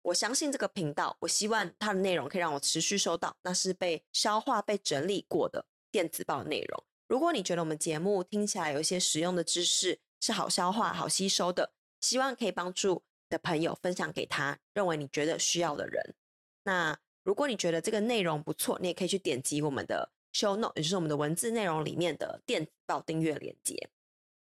[0.03, 6.83] 我相信这个频道，我希望它的内容可以让我持续收到，那是被消化、被整理过的电子报内容。
[7.07, 16.15] 如果你觉得我们节目听起来有一些实用的知识，是好消化、好吸收的，希望可以帮助的朋友分享给他，认为你觉得需要的人。
[16.63, 23.89] 那如果你觉得这个内容不错，你也可以去点击我们的 show note，也就是我们的文字内容里面的电子报订阅链接。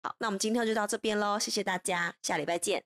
[0.01, 2.83] 好，那我们今天就到这边喽，谢谢大家，下礼拜见。